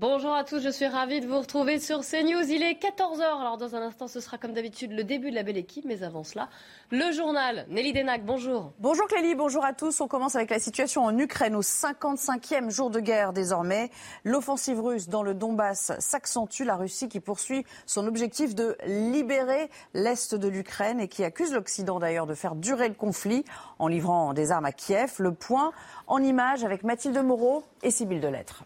[0.00, 2.48] Bonjour à tous, je suis ravie de vous retrouver sur CNews.
[2.48, 5.42] Il est 14h, alors dans un instant ce sera comme d'habitude le début de la
[5.42, 6.48] belle équipe, mais avant cela,
[6.92, 7.66] le journal.
[7.68, 8.70] Nelly Denac, bonjour.
[8.78, 10.00] Bonjour Clélie, bonjour à tous.
[10.00, 13.90] On commence avec la situation en Ukraine au 55e jour de guerre désormais.
[14.22, 20.32] L'offensive russe dans le Donbass s'accentue, la Russie qui poursuit son objectif de libérer l'Est
[20.36, 23.44] de l'Ukraine et qui accuse l'Occident d'ailleurs de faire durer le conflit
[23.80, 25.14] en livrant des armes à Kiev.
[25.18, 25.72] Le point
[26.06, 28.62] en image avec Mathilde Moreau et Sybille Delettre.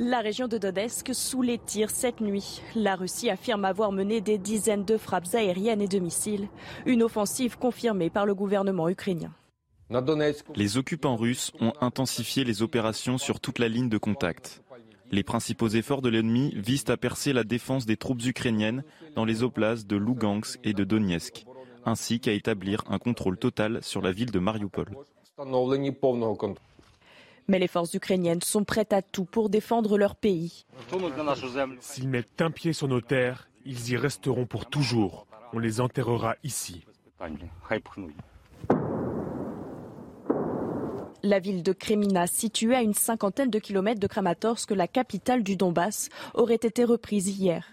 [0.00, 2.62] La région de Donetsk sous les tirs cette nuit.
[2.76, 6.48] La Russie affirme avoir mené des dizaines de frappes aériennes et de missiles.
[6.86, 9.32] Une offensive confirmée par le gouvernement ukrainien.
[10.54, 14.62] Les occupants russes ont intensifié les opérations sur toute la ligne de contact.
[15.10, 18.84] Les principaux efforts de l'ennemi visent à percer la défense des troupes ukrainiennes
[19.16, 21.44] dans les oblasts de Lugansk et de Donetsk,
[21.84, 24.90] ainsi qu'à établir un contrôle total sur la ville de Mariupol.
[27.48, 30.66] Mais les forces ukrainiennes sont prêtes à tout pour défendre leur pays.
[31.80, 35.26] S'ils mettent un pied sur nos terres, ils y resteront pour toujours.
[35.52, 36.84] On les enterrera ici.
[41.22, 45.56] La ville de Kremina, située à une cinquantaine de kilomètres de Kramatorsk, la capitale du
[45.56, 47.66] Donbass, aurait été reprise hier.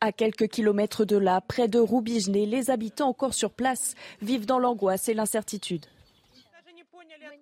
[0.00, 4.58] À quelques kilomètres de là, près de Roubijne, les habitants encore sur place vivent dans
[4.58, 5.86] l'angoisse et l'incertitude.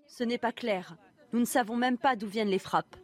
[0.07, 0.97] Ce n'est pas clair.
[1.33, 2.97] Nous ne savons même pas d'où viennent les frappes.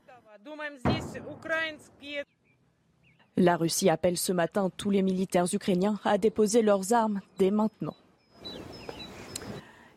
[3.37, 7.95] La Russie appelle ce matin tous les militaires ukrainiens à déposer leurs armes dès maintenant.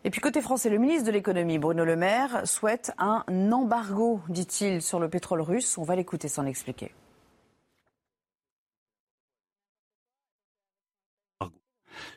[0.03, 4.81] Et puis côté français, le ministre de l'économie, Bruno Le Maire, souhaite un embargo, dit-il,
[4.81, 5.77] sur le pétrole russe.
[5.77, 6.93] On va l'écouter s'en expliquer.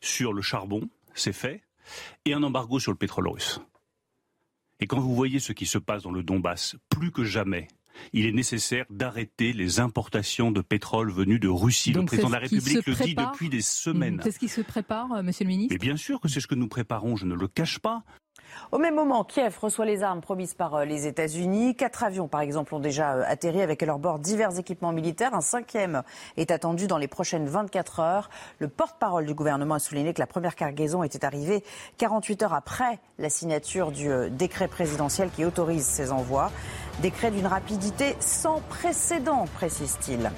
[0.00, 1.62] Sur le charbon, c'est fait,
[2.24, 3.60] et un embargo sur le pétrole russe.
[4.80, 7.69] Et quand vous voyez ce qui se passe dans le Donbass, plus que jamais,
[8.12, 11.92] il est nécessaire d'arrêter les importations de pétrole venues de Russie.
[11.92, 14.20] Donc le président de la République le dit depuis des semaines.
[14.22, 16.46] C'est ce qui se prépare, euh, monsieur le ministre Et bien sûr que c'est ce
[16.46, 18.05] que nous préparons, je ne le cache pas.
[18.74, 21.77] Au même moment, Kiev reçoit les armes promises par euh, les États-Unis.
[21.77, 25.33] Quatre avions, par exemple, ont déjà euh, atterri avec à leur bord divers équipements militaires.
[25.33, 26.02] Un cinquième
[26.36, 28.30] est attendu dans les prochaines 24 heures.
[28.58, 31.62] Le porte-parole du gouvernement a souligné que la première cargaison était arrivée
[31.98, 36.51] 48 heures après la signature du euh, décret présidentiel qui autorise ces envois.
[37.01, 40.33] Décret d'une rapidité sans précédent, précise-t-il.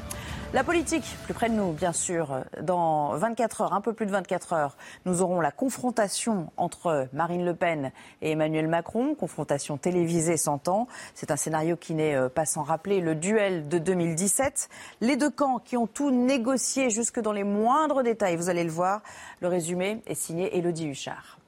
[0.55, 2.45] La politique, plus près de nous, bien sûr.
[2.63, 7.45] Dans 24 heures, un peu plus de 24 heures, nous aurons la confrontation entre Marine
[7.45, 7.91] Le Pen
[8.23, 10.87] et Emmanuel Macron, confrontation télévisée s'entend.
[11.15, 14.69] C'est un scénario qui n'est euh, pas sans rappeler le duel de 2017.
[15.01, 18.71] Les deux camps qui ont tout négocié jusque dans les moindres détails, vous allez le
[18.71, 19.03] voir.
[19.41, 21.39] Le résumé est signé Elodie Huchard.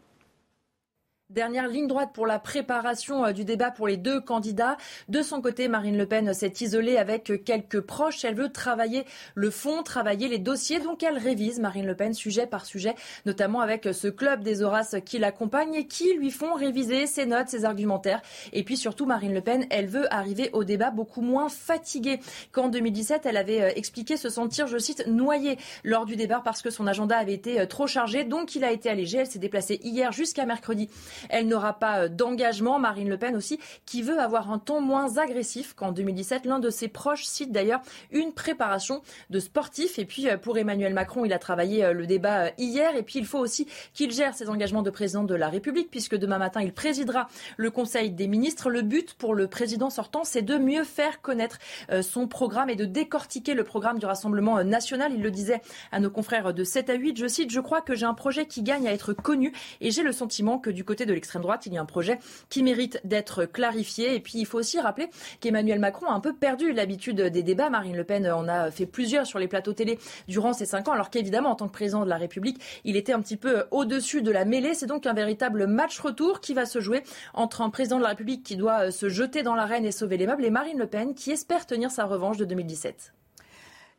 [1.30, 4.78] Dernière ligne droite pour la préparation euh, du débat pour les deux candidats.
[5.10, 8.24] De son côté, Marine Le Pen s'est isolée avec quelques proches.
[8.24, 10.80] Elle veut travailler le fond, travailler les dossiers.
[10.80, 12.94] Donc elle révise Marine Le Pen sujet par sujet,
[13.26, 17.48] notamment avec ce club des Horaces qui l'accompagne et qui lui font réviser ses notes,
[17.48, 18.22] ses argumentaires.
[18.54, 22.20] Et puis surtout, Marine Le Pen, elle veut arriver au débat beaucoup moins fatiguée
[22.52, 23.26] qu'en 2017.
[23.26, 26.86] Elle avait euh, expliqué se sentir, je cite, noyée lors du débat parce que son
[26.86, 28.24] agenda avait été euh, trop chargé.
[28.24, 29.18] Donc il a été allégé.
[29.18, 30.88] Elle s'est déplacée hier jusqu'à mercredi
[31.28, 32.78] elle n'aura pas euh, d'engagement.
[32.78, 36.44] Marine Le Pen aussi, qui veut avoir un ton moins agressif qu'en 2017.
[36.46, 37.80] L'un de ses proches cite d'ailleurs
[38.10, 39.98] une préparation de sportif.
[39.98, 42.96] Et puis euh, pour Emmanuel Macron, il a travaillé euh, le débat hier.
[42.96, 46.16] Et puis il faut aussi qu'il gère ses engagements de président de la République, puisque
[46.16, 48.70] demain matin, il présidera le Conseil des ministres.
[48.70, 51.58] Le but pour le président sortant, c'est de mieux faire connaître
[52.02, 55.12] son programme et de décortiquer le programme du Rassemblement national.
[55.14, 55.60] Il le disait
[55.92, 57.18] à nos confrères de 7 à 8.
[57.18, 60.02] Je cite, je crois que j'ai un projet qui gagne à être connu et j'ai
[60.02, 63.00] le sentiment que du côté de l'extrême droite, il y a un projet qui mérite
[63.04, 64.14] d'être clarifié.
[64.14, 65.08] Et puis, il faut aussi rappeler
[65.40, 67.70] qu'Emmanuel Macron a un peu perdu l'habitude des débats.
[67.70, 69.98] Marine Le Pen en a fait plusieurs sur les plateaux télé
[70.28, 73.12] durant ces cinq ans, alors qu'évidemment, en tant que président de la République, il était
[73.12, 74.74] un petit peu au-dessus de la mêlée.
[74.74, 77.02] C'est donc un véritable match retour qui va se jouer
[77.34, 80.26] entre un président de la République qui doit se jeter dans l'arène et sauver les
[80.26, 83.12] meubles et Marine Le Pen qui espère tenir sa revanche de 2017.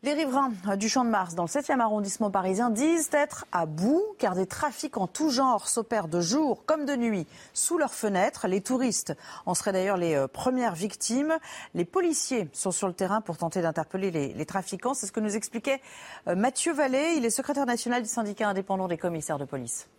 [0.02, 4.02] Les riverains du Champ de Mars, dans le 7e arrondissement parisien, disent être à bout
[4.18, 8.48] car des trafics en tout genre s'opèrent de jour comme de nuit sous leurs fenêtres.
[8.48, 9.14] Les touristes
[9.46, 11.38] en seraient d'ailleurs les euh, premières victimes.
[11.74, 14.94] Les policiers sont sur le terrain pour tenter d'interpeller les, les trafiquants.
[14.94, 15.82] C'est ce que nous expliquait
[16.30, 17.16] euh, Mathieu Vallée.
[17.18, 19.90] Il est secrétaire national du syndicat indépendant des commissaires de police.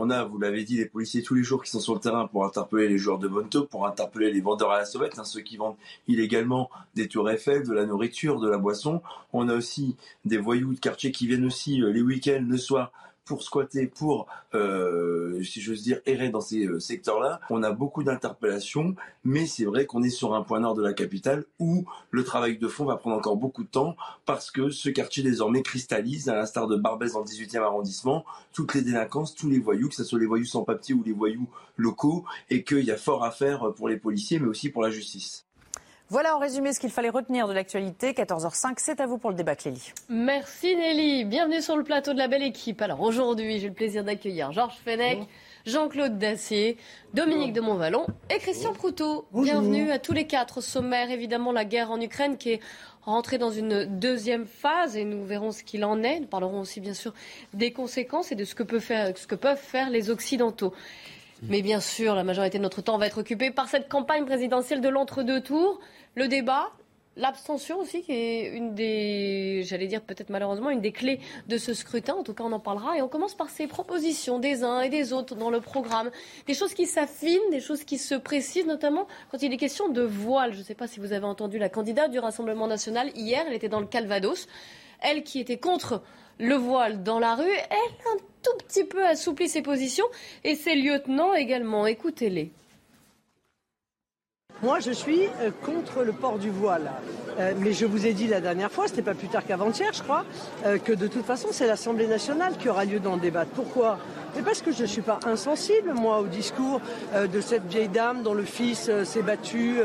[0.00, 2.28] On a, vous l'avez dit, des policiers tous les jours qui sont sur le terrain
[2.28, 5.40] pour interpeller les joueurs de taupe, pour interpeller les vendeurs à la sauvette, hein, ceux
[5.40, 5.74] qui vendent
[6.06, 9.02] illégalement des tours Eiffel, de la nourriture, de la boisson.
[9.32, 12.92] On a aussi des voyous de quartier qui viennent aussi euh, les week-ends, le soir,
[13.28, 17.40] pour squatter, pour, euh, si j'ose dire, errer dans ces euh, secteurs-là.
[17.50, 20.94] On a beaucoup d'interpellations, mais c'est vrai qu'on est sur un point nord de la
[20.94, 24.88] capitale où le travail de fond va prendre encore beaucoup de temps parce que ce
[24.88, 29.50] quartier désormais cristallise, à l'instar de Barbès dans le 18e arrondissement, toutes les délinquances, tous
[29.50, 32.84] les voyous, que ce soit les voyous sans papier ou les voyous locaux, et qu'il
[32.84, 35.47] y a fort à faire pour les policiers, mais aussi pour la justice.
[36.10, 38.12] Voilà en résumé ce qu'il fallait retenir de l'actualité.
[38.12, 39.92] 14h05, c'est à vous pour le débat, Clélie.
[40.08, 41.26] Merci Nelly.
[41.26, 42.80] Bienvenue sur le plateau de la belle équipe.
[42.80, 45.18] Alors aujourd'hui, j'ai le plaisir d'accueillir Georges Fenech,
[45.66, 46.78] Jean-Claude Dacier,
[47.12, 49.26] Dominique de Montvalon et Christian Proutot.
[49.34, 50.62] Bienvenue à tous les quatre.
[50.62, 52.60] Sommaire, évidemment, la guerre en Ukraine qui est
[53.02, 56.20] rentrée dans une deuxième phase et nous verrons ce qu'il en est.
[56.20, 57.12] Nous parlerons aussi, bien sûr,
[57.52, 60.72] des conséquences et de ce que, peut faire, ce que peuvent faire les Occidentaux.
[61.42, 64.80] Mais bien sûr, la majorité de notre temps va être occupée par cette campagne présidentielle
[64.80, 65.80] de l'entre-deux tours
[66.14, 66.72] le débat,
[67.18, 71.18] L'abstention aussi, qui est une des, j'allais dire peut-être malheureusement, une des clés
[71.48, 72.14] de ce scrutin.
[72.14, 72.96] En tout cas, on en parlera.
[72.96, 76.12] Et on commence par ces propositions des uns et des autres dans le programme.
[76.46, 80.02] Des choses qui s'affinent, des choses qui se précisent, notamment quand il est question de
[80.02, 80.52] voile.
[80.52, 83.42] Je ne sais pas si vous avez entendu la candidate du Rassemblement national hier.
[83.48, 84.46] Elle était dans le Calvados.
[85.00, 86.02] Elle qui était contre
[86.38, 90.06] le voile dans la rue, elle a un tout petit peu assoupli ses positions.
[90.44, 91.86] Et ses lieutenants également.
[91.86, 92.52] Écoutez-les.
[94.60, 96.90] Moi, je suis euh, contre le port du voile.
[97.38, 100.02] Euh, mais je vous ai dit la dernière fois, c'était pas plus tard qu'avant-hier, je
[100.02, 100.24] crois,
[100.66, 103.52] euh, que de toute façon, c'est l'Assemblée nationale qui aura lieu d'en débattre.
[103.52, 103.98] Pourquoi?
[104.36, 106.80] Mais parce que je ne suis pas insensible, moi, au discours
[107.14, 109.76] de cette vieille dame dont le fils s'est battu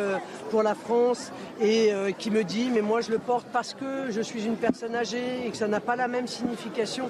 [0.51, 1.31] pour la France
[1.62, 4.95] et qui me dit, mais moi, je le porte parce que je suis une personne
[4.95, 7.10] âgée et que ça n'a pas la même signification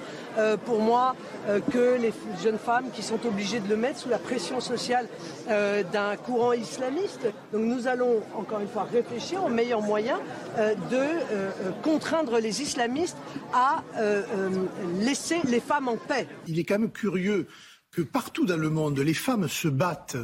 [0.65, 1.15] pour moi
[1.71, 2.13] que les
[2.43, 5.07] jeunes femmes qui sont obligées de le mettre sous la pression sociale
[5.47, 7.27] d'un courant islamiste.
[7.51, 10.19] Donc nous allons encore une fois réfléchir aux meilleurs moyens
[10.57, 13.17] euh, de euh, euh, contraindre les islamistes
[13.53, 13.83] à
[14.99, 16.27] laisser les femmes en paix.
[16.47, 17.22] Il est quand même curieux
[17.91, 20.17] que partout dans le monde, les femmes se battent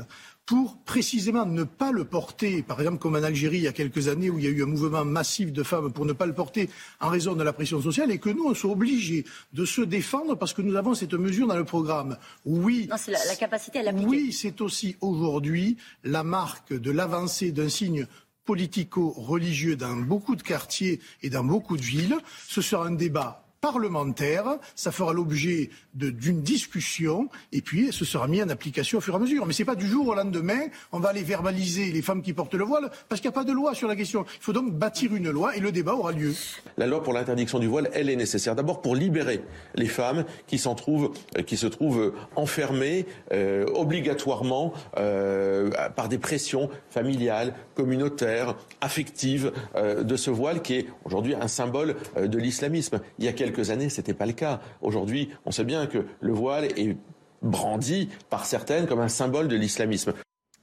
[0.49, 4.07] pour précisément ne pas le porter, par exemple comme en Algérie il y a quelques
[4.07, 6.33] années où il y a eu un mouvement massif de femmes pour ne pas le
[6.33, 9.81] porter en raison de la pression sociale et que nous, on soit obligés de se
[9.81, 12.17] défendre parce que nous avons cette mesure dans le programme.
[12.45, 12.89] Oui.
[12.97, 14.07] c'est la, capacité à l'appliquer.
[14.07, 18.07] Oui, c'est aussi aujourd'hui la marque de l'avancée d'un signe
[18.45, 22.17] politico-religieux dans beaucoup de quartiers et dans beaucoup de villes.
[22.47, 28.41] Ce sera un débat parlementaire, ça fera l'objet d'une discussion et puis ce sera mis
[28.41, 29.45] en application au fur et à mesure.
[29.45, 32.33] Mais ce n'est pas du jour au lendemain, on va aller verbaliser les femmes qui
[32.33, 34.25] portent le voile parce qu'il n'y a pas de loi sur la question.
[34.37, 36.33] Il faut donc bâtir une loi et le débat aura lieu.
[36.77, 38.55] La loi pour l'interdiction du voile, elle est nécessaire.
[38.55, 39.41] D'abord pour libérer
[39.75, 46.17] les femmes qui, s'en trouvent, euh, qui se trouvent enfermées euh, obligatoirement euh, par des
[46.17, 52.99] pressions familiales, communautaires, affectives de ce voile qui est aujourd'hui un symbole de l'islamisme.
[53.17, 54.59] Il y a quelques années, ce n'était pas le cas.
[54.81, 56.97] Aujourd'hui, on sait bien que le voile est
[57.41, 60.13] brandi par certaines comme un symbole de l'islamisme.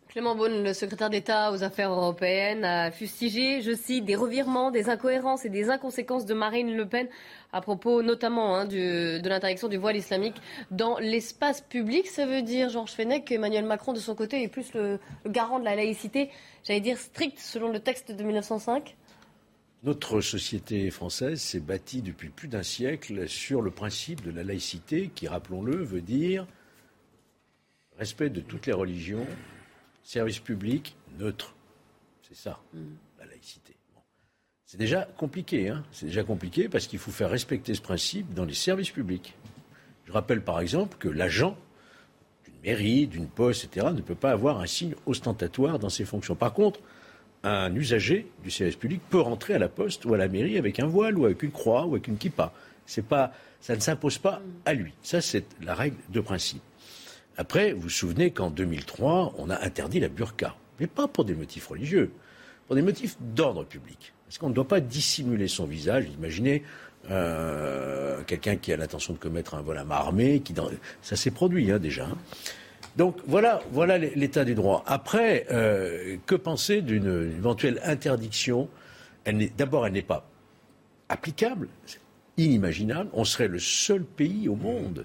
[0.08, 4.88] Clément Beaune, le secrétaire d'État aux affaires européennes, a fustigé, je cite, des revirements, des
[4.88, 7.06] incohérences et des inconséquences de Marine Le Pen
[7.52, 10.36] à propos notamment hein, de l'interdiction du voile islamique
[10.70, 12.06] dans l'espace public.
[12.06, 15.58] Ça veut dire, Georges Fenech, qu'Emmanuel Macron, de son côté, est plus le, le garant
[15.58, 16.30] de la laïcité,
[16.64, 18.96] j'allais dire stricte selon le texte de 1905
[19.86, 25.12] notre société française s'est bâtie depuis plus d'un siècle sur le principe de la laïcité
[25.14, 26.44] qui, rappelons-le, veut dire
[27.96, 29.26] respect de toutes les religions,
[30.02, 31.54] service public neutre.
[32.28, 32.80] C'est ça, mm.
[33.20, 33.76] la laïcité.
[34.64, 38.44] C'est déjà compliqué, hein c'est déjà compliqué parce qu'il faut faire respecter ce principe dans
[38.44, 39.36] les services publics.
[40.04, 41.56] Je rappelle par exemple que l'agent
[42.44, 46.34] d'une mairie, d'une poste, etc., ne peut pas avoir un signe ostentatoire dans ses fonctions.
[46.34, 46.80] Par contre,
[47.42, 50.80] un usager du service public peut rentrer à la poste ou à la mairie avec
[50.80, 52.52] un voile ou avec une croix ou avec une kippa.
[53.08, 54.94] Pas, ça ne s'impose pas à lui.
[55.02, 56.62] Ça, c'est la règle de principe.
[57.36, 60.54] Après, vous vous souvenez qu'en 2003, on a interdit la burqa.
[60.80, 62.10] Mais pas pour des motifs religieux,
[62.66, 64.12] pour des motifs d'ordre public.
[64.26, 66.06] Parce qu'on ne doit pas dissimuler son visage.
[66.16, 66.62] Imaginez
[67.10, 70.40] euh, quelqu'un qui a l'intention de commettre un vol à main armée.
[70.40, 70.54] Qui
[71.02, 72.06] Ça s'est produit hein, déjà.
[72.06, 72.16] Hein.
[72.96, 74.82] Donc voilà, voilà l'état du droit.
[74.86, 78.68] Après, euh, que penser d'une éventuelle interdiction?
[79.56, 80.26] D'abord, elle n'est pas
[81.08, 81.68] applicable,
[82.36, 83.10] inimaginable.
[83.12, 85.04] On serait le seul pays au monde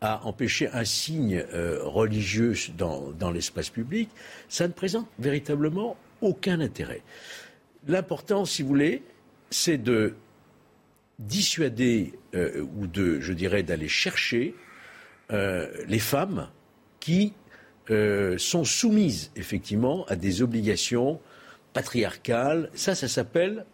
[0.00, 4.10] à empêcher un signe euh, religieux dans, l'espace public.
[4.48, 7.02] Ça ne présente véritablement aucun intérêt.
[7.86, 9.02] L'important, si vous voulez,
[9.50, 10.14] c'est de
[11.20, 14.54] dissuader euh, ou de, je dirais, d'aller chercher
[15.88, 16.48] les femmes
[17.04, 17.34] qui
[17.90, 21.20] euh, sont soumises effectivement à des obligations
[21.74, 22.70] patriarcales.
[22.72, 23.66] Ça, ça s'appelle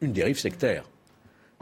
[0.00, 0.88] une dérive sectaire.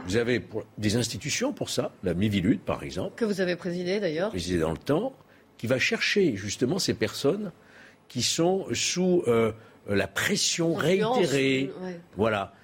[0.06, 0.44] Vous avez
[0.78, 3.16] des institutions pour ça, la Mivilude par exemple.
[3.16, 4.30] Que vous avez présidé d'ailleurs.
[4.30, 5.12] Présidé dans le temps,
[5.58, 7.50] qui va chercher justement ces personnes
[8.06, 9.50] qui sont sous euh,
[9.88, 11.72] la pression réitérée.
[12.16, 12.54] Voilà.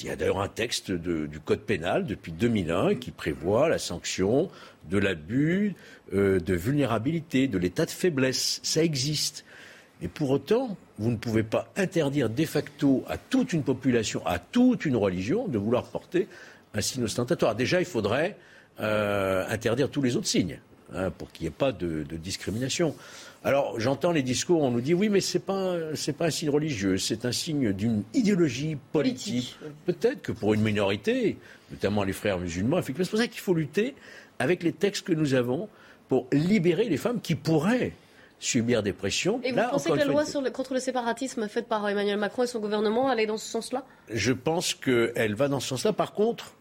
[0.00, 4.50] Il y a d'ailleurs un texte du Code pénal depuis 2001 qui prévoit la sanction
[4.90, 5.74] de l'abus,
[6.14, 8.60] euh, de vulnérabilité, de l'état de faiblesse.
[8.62, 9.44] Ça existe.
[10.00, 14.38] Et pour autant, vous ne pouvez pas interdire de facto à toute une population, à
[14.38, 16.28] toute une religion, de vouloir porter
[16.74, 17.54] un signe ostentatoire.
[17.54, 18.36] Déjà, il faudrait
[18.80, 20.60] euh, interdire tous les autres signes,
[20.94, 22.94] hein, pour qu'il n'y ait pas de, discrimination.
[23.42, 25.76] Alors, j'entends les discours, on nous dit oui, mais ce n'est pas,
[26.16, 29.58] pas un signe religieux, c'est un signe d'une idéologie politique.
[29.84, 31.38] Peut-être que pour une minorité,
[31.70, 33.94] notamment les frères musulmans, c'est pour ça qu'il faut lutter
[34.38, 35.68] avec les textes que nous avons
[36.08, 37.92] pour libérer les femmes qui pourraient
[38.40, 39.40] subir des pressions.
[39.42, 42.60] Et vous pensez que la loi contre le séparatisme faite par Emmanuel Macron et son
[42.60, 43.84] gouvernement allait dans ce sens-là?
[44.10, 45.92] Je pense qu'elle va dans ce sens-là.
[45.92, 46.54] Par contre,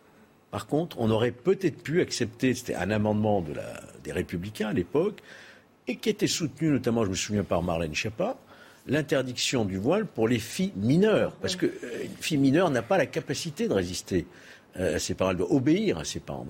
[0.51, 4.73] par contre, on aurait peut-être pu accepter, c'était un amendement de la, des Républicains à
[4.73, 5.19] l'époque,
[5.87, 8.37] et qui était soutenu notamment, je me souviens, par Marlène Schiappa,
[8.87, 11.33] l'interdiction du voile pour les filles mineures.
[11.41, 14.25] Parce qu'une euh, fille mineure n'a pas la capacité de résister
[14.77, 16.45] à ses parents, elle doit obéir à ses parents.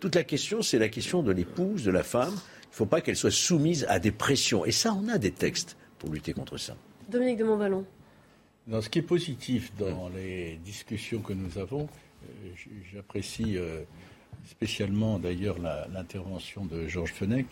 [0.00, 2.34] Toute la question, c'est la question de l'épouse, de la femme.
[2.34, 4.64] Il ne faut pas qu'elle soit soumise à des pressions.
[4.64, 6.76] Et ça, on a des textes pour lutter contre ça.
[7.08, 7.84] Dominique de Montvalon.
[8.68, 11.88] ce qui est positif dans les discussions que nous avons,
[12.24, 12.26] euh,
[12.92, 13.82] j'apprécie euh,
[14.48, 17.46] spécialement d'ailleurs l'intervention de Georges Fenech.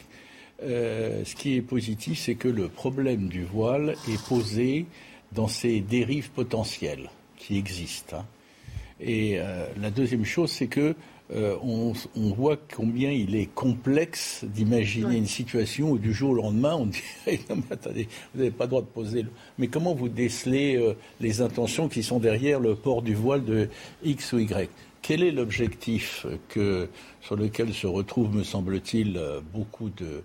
[0.63, 4.87] Euh, ce qui est positif, c'est que le problème du voile est posé
[5.33, 8.19] dans ces dérives potentielles qui existent.
[8.19, 8.27] Hein.
[9.01, 9.39] Et
[9.81, 10.95] la deuxième chose, c'est que
[11.33, 16.87] on, voit combien il est complexe d'imaginer une situation où du jour au lendemain, on
[17.27, 19.23] dirait non, mais attendez, vous n'avez pas le droit de poser.
[19.23, 19.31] Le...
[19.59, 23.69] Mais comment vous décelez les intentions qui sont derrière le port du voile de
[24.05, 24.69] X ou Y?
[25.03, 26.89] Quel est l'objectif que,
[27.23, 29.19] sur lequel se retrouvent, me semble-t-il,
[29.53, 30.23] beaucoup de,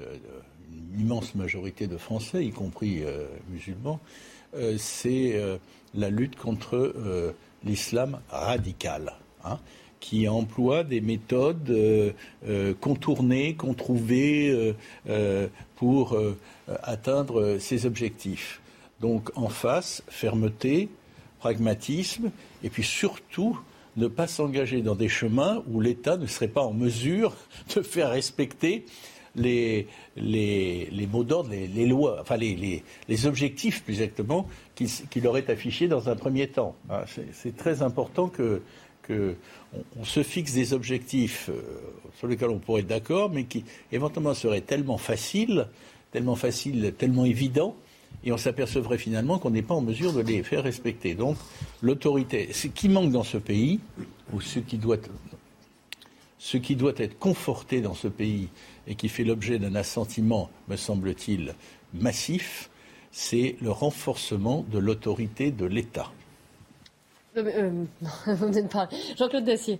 [0.00, 0.16] euh,
[0.94, 4.00] une immense majorité de Français, y compris euh, musulmans,
[4.54, 5.38] euh, c'est
[5.94, 6.94] la lutte contre
[7.64, 9.14] l'islam radical,
[9.44, 9.58] hein,
[10.00, 12.14] qui emploie des méthodes
[12.80, 14.74] contournées, controuvées
[15.76, 16.18] pour
[16.82, 18.60] atteindre ses objectifs.
[19.00, 20.88] Donc en face, fermeté,
[21.38, 22.30] pragmatisme,
[22.62, 23.58] et puis surtout
[23.96, 27.36] ne pas s'engager dans des chemins où l'État ne serait pas en mesure
[27.76, 28.86] de faire respecter
[29.36, 29.86] les,
[31.10, 32.82] mots d'ordre, les, lois, enfin les,
[33.26, 36.74] objectifs plus exactement qu'il aurait affichés dans un premier temps.
[36.90, 38.62] Hein, c'est très important que,
[39.02, 39.34] que
[39.98, 41.62] on, se fixe des objectifs euh,
[42.18, 45.68] sur lesquels on pourrait être d'accord, mais qui éventuellement seraient tellement faciles,
[46.10, 47.74] tellement faciles, tellement évidents,
[48.24, 51.14] et on s'apercevrait finalement qu'on n'est pas en mesure de les faire respecter.
[51.14, 51.36] Donc
[51.80, 53.80] l'autorité, ce qui manque dans ce pays,
[54.32, 54.98] ou ce qui doit,
[56.38, 58.48] ce qui doit être conforté dans ce pays
[58.86, 61.54] et qui fait l'objet d'un assentiment, me semble-t-il,
[61.94, 62.70] massif,
[63.10, 66.10] c'est le renforcement de l'autorité de l'État.
[67.36, 67.84] Euh,
[69.18, 69.78] Jean-Claude Dacier.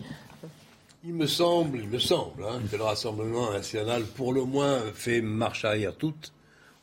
[1.04, 5.20] Il me semble, il me semble, hein, que le Rassemblement national, pour le moins, fait
[5.20, 6.32] marche arrière toute,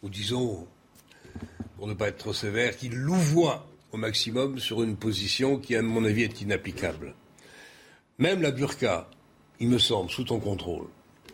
[0.03, 0.67] ou disons,
[1.77, 5.81] pour ne pas être trop sévère, qu'il louvoie au maximum sur une position qui, à
[5.81, 7.15] mon avis, est inapplicable.
[8.17, 9.09] Même la burqa,
[9.61, 10.87] il me semble, sous ton contrôle,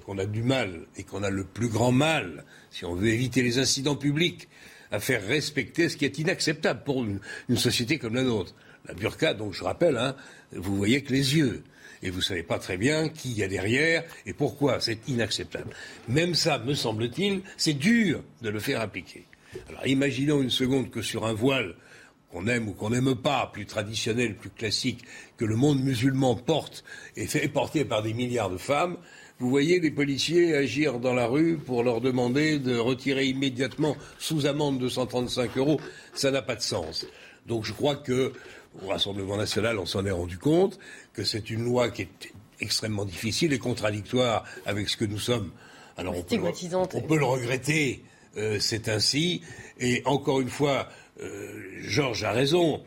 [0.06, 3.42] qu'on a du mal et qu'on a le plus grand mal, si on veut éviter
[3.42, 4.48] les incidents publics,
[4.92, 7.20] à faire respecter ce qui est inacceptable pour une,
[7.58, 8.54] société comme la nôtre.
[8.88, 10.16] La burqa, donc je rappelle, hein,
[10.52, 11.64] vous voyez que les yeux.
[12.04, 14.80] Et vous ne savez pas très bien qui y a derrière et pourquoi.
[14.80, 15.74] C'est inacceptable.
[16.08, 19.26] Même ça, me semble-t-il, c'est dur de le faire appliquer.
[19.70, 21.76] Alors imaginons une seconde que sur un voile
[22.32, 25.04] qu'on aime ou qu'on n'aime pas, plus traditionnel, plus classique,
[25.38, 26.84] que le monde musulman porte
[27.16, 28.98] et fait porter par des milliards de femmes,
[29.40, 34.46] vous voyez les policiers agir dans la rue pour leur demander de retirer immédiatement sous
[34.46, 35.80] amende de 135 euros.
[36.14, 37.06] Ça n'a pas de sens.
[37.46, 38.34] Donc je crois que
[38.84, 40.80] au Rassemblement national, on s'en est rendu compte
[41.14, 45.52] que c'est une loi qui est extrêmement difficile et contradictoire avec ce que nous sommes.
[45.98, 46.40] Alors on peut,
[46.94, 48.04] on peut le regretter,
[48.38, 49.42] euh, c'est ainsi.
[49.80, 50.90] Et encore une fois,
[51.22, 52.84] euh, Georges a raison.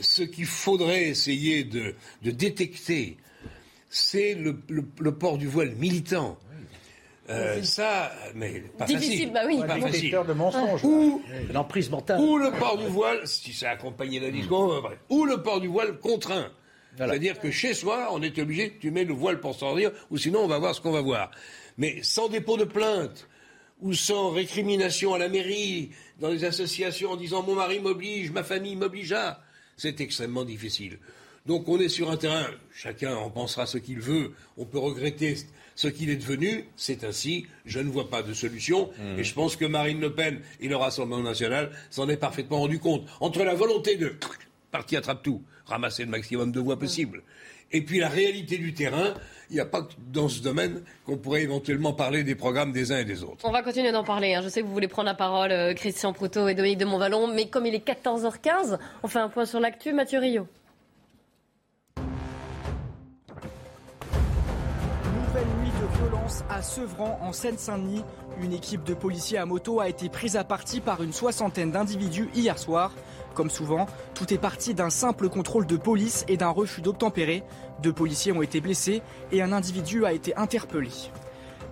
[0.00, 3.16] Ce qu'il faudrait essayer de, détecter,
[3.88, 6.38] c'est le, port du voile militant.
[7.30, 9.60] Euh, ça, mais pas Difficile, Bah oui.
[9.66, 10.10] Pas facile.
[10.26, 10.82] de mensonges.
[10.82, 12.20] Ou l'emprise mentale.
[12.20, 15.98] Ou le port du voile, si ça accompagnait la discours, ou le port du voile
[15.98, 16.50] contraint.
[16.96, 20.40] C'est-à-dire que chez soi, on est obligé, tu mets le voile pour sortir, ou sinon
[20.40, 21.30] on va voir ce qu'on va voir.
[21.76, 23.28] Mais sans dépôt de plainte,
[23.80, 28.42] ou sans récrimination à la mairie, dans les associations en disant mon mari m'oblige, ma
[28.42, 29.40] famille m'obligea,
[29.76, 30.98] c'est extrêmement difficile.
[31.48, 35.34] Donc on est sur un terrain, chacun en pensera ce qu'il veut, on peut regretter
[35.74, 39.18] ce qu'il est devenu, c'est ainsi, je ne vois pas de solution, Mmh.
[39.18, 42.78] et je pense que Marine Le Pen et le Rassemblement national s'en est parfaitement rendu
[42.78, 43.06] compte.
[43.20, 44.14] Entre la volonté de
[44.70, 47.22] parti attrape tout, ramasser le maximum de voix possible,
[47.72, 49.14] et puis la réalité du terrain,
[49.50, 52.92] il n'y a pas que dans ce domaine qu'on pourrait éventuellement parler des programmes des
[52.92, 53.44] uns et des autres.
[53.44, 54.34] On va continuer d'en parler.
[54.34, 54.42] hein.
[54.42, 57.26] Je sais que vous voulez prendre la parole, euh, Christian Proutot et Dominique de Montvalon,
[57.28, 59.92] mais comme il est 14h15, on fait un point sur l'actu.
[59.94, 60.46] Mathieu Rio.
[66.48, 68.04] À Sevran, en Seine-Saint-Denis.
[68.40, 72.28] Une équipe de policiers à moto a été prise à partie par une soixantaine d'individus
[72.34, 72.92] hier soir.
[73.34, 77.44] Comme souvent, tout est parti d'un simple contrôle de police et d'un refus d'obtempérer.
[77.82, 80.90] Deux policiers ont été blessés et un individu a été interpellé.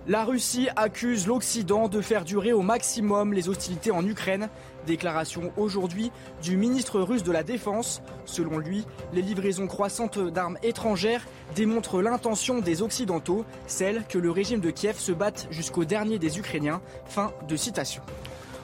[0.09, 4.47] La Russie accuse l'Occident de faire durer au maximum les hostilités en Ukraine.
[4.85, 8.01] Déclaration aujourd'hui du ministre russe de la Défense.
[8.23, 14.61] Selon lui, les livraisons croissantes d'armes étrangères démontrent l'intention des Occidentaux, celle que le régime
[14.61, 16.81] de Kiev se batte jusqu'au dernier des Ukrainiens.
[17.05, 18.01] Fin de citation.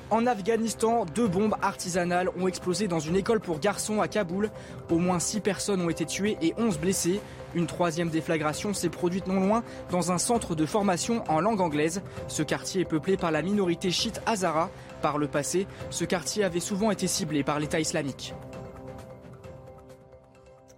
[0.10, 4.52] En Afghanistan, deux bombes artisanales ont explosé dans une école pour garçons à Kaboul.
[4.90, 7.20] Au moins six personnes ont été tuées et 11 blessées.
[7.56, 12.02] Une troisième déflagration s'est produite non loin, dans un centre de formation en langue anglaise.
[12.28, 14.70] Ce quartier est peuplé par la minorité chiite Hazara.
[15.02, 18.34] Par le passé, ce quartier avait souvent été ciblé par l'État islamique.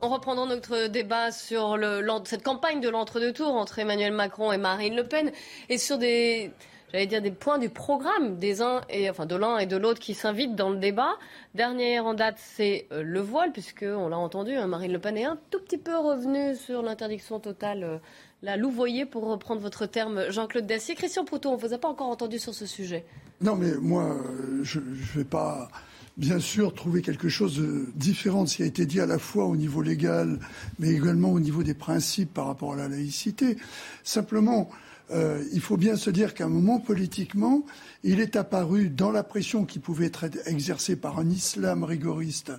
[0.02, 1.78] En reprenant notre débat sur
[2.26, 5.32] cette campagne de l'entre-deux-tours entre Emmanuel Macron et Marine Le Pen
[5.70, 6.52] et sur des,
[6.96, 10.14] j'allais dire des points du programme des uns et de l'un et de l'autre qui
[10.14, 11.16] s'invitent dans le débat.
[11.54, 15.18] Dernière en date, c'est euh, le voile puisque on l'a entendu, hein, Marine Le Pen
[15.18, 17.84] est un tout petit peu revenue sur l'interdiction totale.
[17.84, 17.98] euh,
[18.44, 20.96] la louvoyer, pour reprendre votre terme, Jean-Claude Dacier.
[20.96, 23.04] Christian Proutot, on ne vous a pas encore entendu sur ce sujet.
[23.42, 25.68] Non, mais moi, euh, je ne vais pas,
[26.16, 29.20] bien sûr, trouver quelque chose de différent de ce qui a été dit à la
[29.20, 30.40] fois au niveau légal,
[30.80, 33.58] mais également au niveau des principes par rapport à la laïcité.
[34.04, 34.70] Simplement,
[35.12, 37.66] euh, il faut bien se dire qu'à un moment, politiquement,
[38.04, 42.52] il est apparu dans la pression qui pouvait être exercée par un islam rigoriste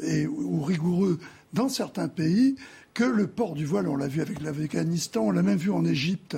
[0.00, 1.18] ou rigoureux
[1.52, 2.56] dans certains pays
[2.94, 5.84] que le port du voile, on l'a vu avec l'Afghanistan, on l'a même vu en
[5.84, 6.36] Égypte,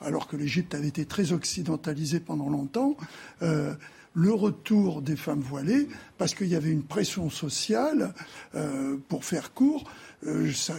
[0.00, 2.96] alors que l'Égypte avait été très occidentalisée pendant longtemps,
[3.42, 3.74] euh,
[4.16, 8.14] le retour des femmes voilées, parce qu'il y avait une pression sociale,
[8.54, 9.84] euh, pour faire court,
[10.26, 10.76] euh, ça,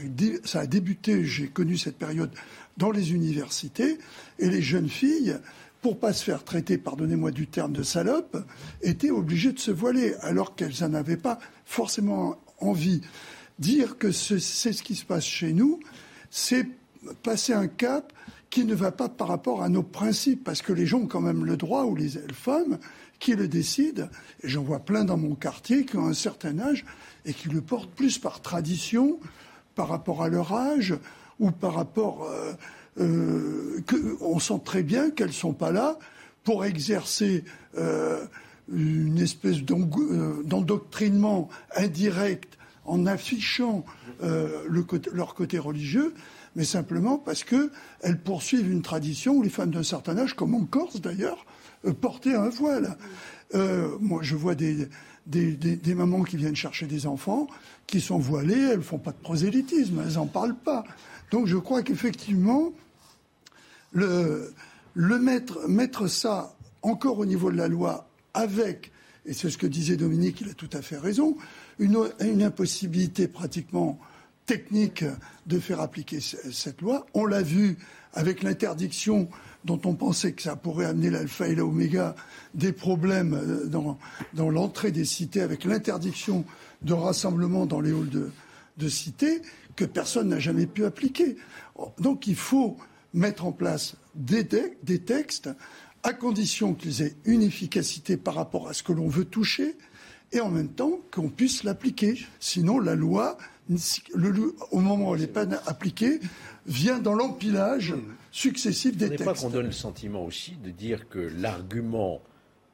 [0.59, 2.31] a débuté, j'ai connu cette période
[2.77, 3.99] dans les universités,
[4.39, 5.37] et les jeunes filles,
[5.83, 8.43] pour pas se faire traiter, pardonnez-moi du terme de salope,
[8.81, 13.01] étaient obligées de se voiler, alors qu'elles n'en avaient pas forcément envie.
[13.59, 15.79] Dire que ce- c'est ce qui se passe chez nous,
[16.31, 16.65] c'est
[17.21, 18.11] passer un cap
[18.49, 21.21] qui ne va pas par rapport à nos principes, parce que les gens ont quand
[21.21, 22.79] même le droit, ou les femmes,
[23.19, 24.09] qui le décident,
[24.43, 26.85] et j'en vois plein dans mon quartier qui ont un certain âge
[27.25, 29.19] et qui le portent plus par tradition,
[29.75, 30.95] par rapport à leur âge,
[31.39, 32.23] ou par rapport...
[32.23, 32.53] euh,
[32.99, 35.97] euh, que, on sent très bien qu'elles sont pas là
[36.43, 37.43] pour exercer
[37.77, 38.25] euh,
[38.71, 43.85] une espèce euh, d'endoctrinement indirect en affichant
[44.23, 44.63] euh,
[45.13, 46.13] leur côté religieux,
[46.55, 47.69] mais simplement parce que
[48.01, 51.45] elles poursuivent une tradition où les femmes d'un certain âge, comme en Corse d'ailleurs,
[51.87, 52.97] euh, portaient un voile.
[53.55, 54.87] Euh, moi, je vois des,
[55.25, 57.47] des, des- mamans qui viennent chercher des enfants
[57.87, 60.83] qui sont voilées, elles font pas de prosélytisme, elles en parlent pas.
[61.31, 62.73] Donc, je crois qu'effectivement,
[63.91, 64.53] le,
[64.93, 68.91] le mettre, mettre ça encore au niveau de la loi avec,
[69.25, 71.37] et c'est ce que disait Dominique, il a tout à fait raison,
[71.79, 73.99] une, une impossibilité pratiquement
[74.45, 75.03] technique
[75.45, 77.05] de faire appliquer ce- cette loi.
[77.13, 77.77] On l'a vu
[78.13, 79.29] avec l'interdiction
[79.67, 82.15] dont on pensait que ça pourrait amener l'alpha et l'oméga
[82.55, 86.45] des problèmes euh, dans, l'entrée des cités avec l'interdiction
[86.81, 88.31] de rassemblement dans les halls de,
[88.77, 89.41] de cités
[89.75, 91.35] que personne n'a jamais pu appliquer.
[91.99, 92.77] Donc il faut
[93.13, 95.49] mettre en place des, te- des textes
[96.03, 99.75] à condition qu'ils aient une efficacité par rapport à ce que l'on veut toucher
[100.31, 102.17] et en même temps qu'on puisse l'appliquer.
[102.39, 103.37] Sinon, la loi,
[104.71, 106.21] au moment où elle n'est pas appliquée,
[106.65, 107.93] vient dans l'empilage
[108.37, 109.43] successif Ce des n'est pas textes.
[109.43, 112.21] qu'on donne le sentiment aussi de dire que l'argument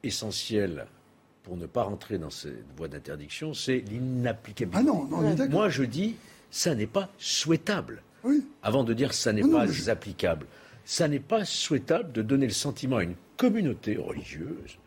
[0.02, 0.86] essentiel
[1.42, 4.78] pour ne pas rentrer dans cette voie d'interdiction, c'est l'inapplicabilité.
[4.78, 5.52] Ah non, non, on est d'accord.
[5.54, 6.16] Moi, je dis,
[6.50, 8.02] ça n'est pas souhaitable.
[8.62, 10.46] Avant de dire ça n'est pas je- applicable,
[10.86, 14.78] ça n'est pas souhaitable de donner le sentiment à une communauté religieuse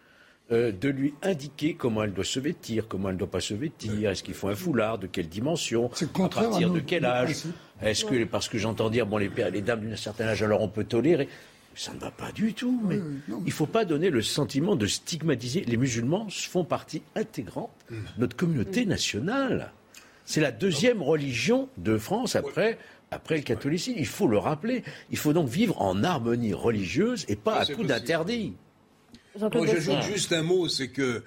[0.51, 3.53] euh, de lui indiquer comment elle doit se vêtir, comment elle ne doit pas se
[3.53, 5.89] vêtir, est-ce qu'il faut un foulard, de quelle dimension,
[6.23, 7.35] à partir de quel âge,
[7.81, 10.61] est-ce que, parce que j'entends dire, bon, les, pères- les dames d'un certain âge, alors
[10.61, 11.27] on peut tolérer.
[11.75, 12.81] Ça ne va pas du tout.
[12.87, 15.61] Mais il ne faut pas donner le sentiment de stigmatiser.
[15.65, 19.71] Les musulmans font partie intégrante de notre communauté nationale.
[20.25, 22.79] C'est la deuxième religion de France après,
[23.11, 23.97] après le catholicisme.
[23.99, 24.83] Il faut le rappeler.
[25.11, 27.85] Il faut donc vivre en harmonie religieuse et pas Oui, à possible.
[27.87, 28.53] d'interdit.
[29.39, 31.23] Moi, j'ajoute juste un mot, c'est que,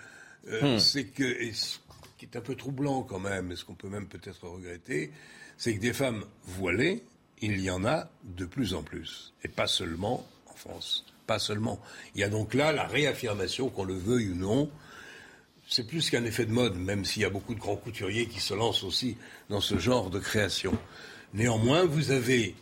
[0.49, 0.79] euh, Hmm.
[0.79, 1.79] c'est que, et ce
[2.19, 5.13] qui est un peu troublant quand même, et ce qu'on peut même peut-être regretter,
[5.57, 7.03] c'est que des femmes voilées,
[7.43, 11.81] il y en a de plus en plus, et pas seulement en France, pas seulement.
[12.15, 14.71] Il y a donc là la réaffirmation, qu'on le veuille ou non,
[15.69, 18.41] c'est plus qu'un effet de mode, même s'il y a beaucoup de grands couturiers qui
[18.41, 19.17] se lancent aussi
[19.49, 20.77] dans ce genre de création.
[21.33, 22.57] Néanmoins, vous avez,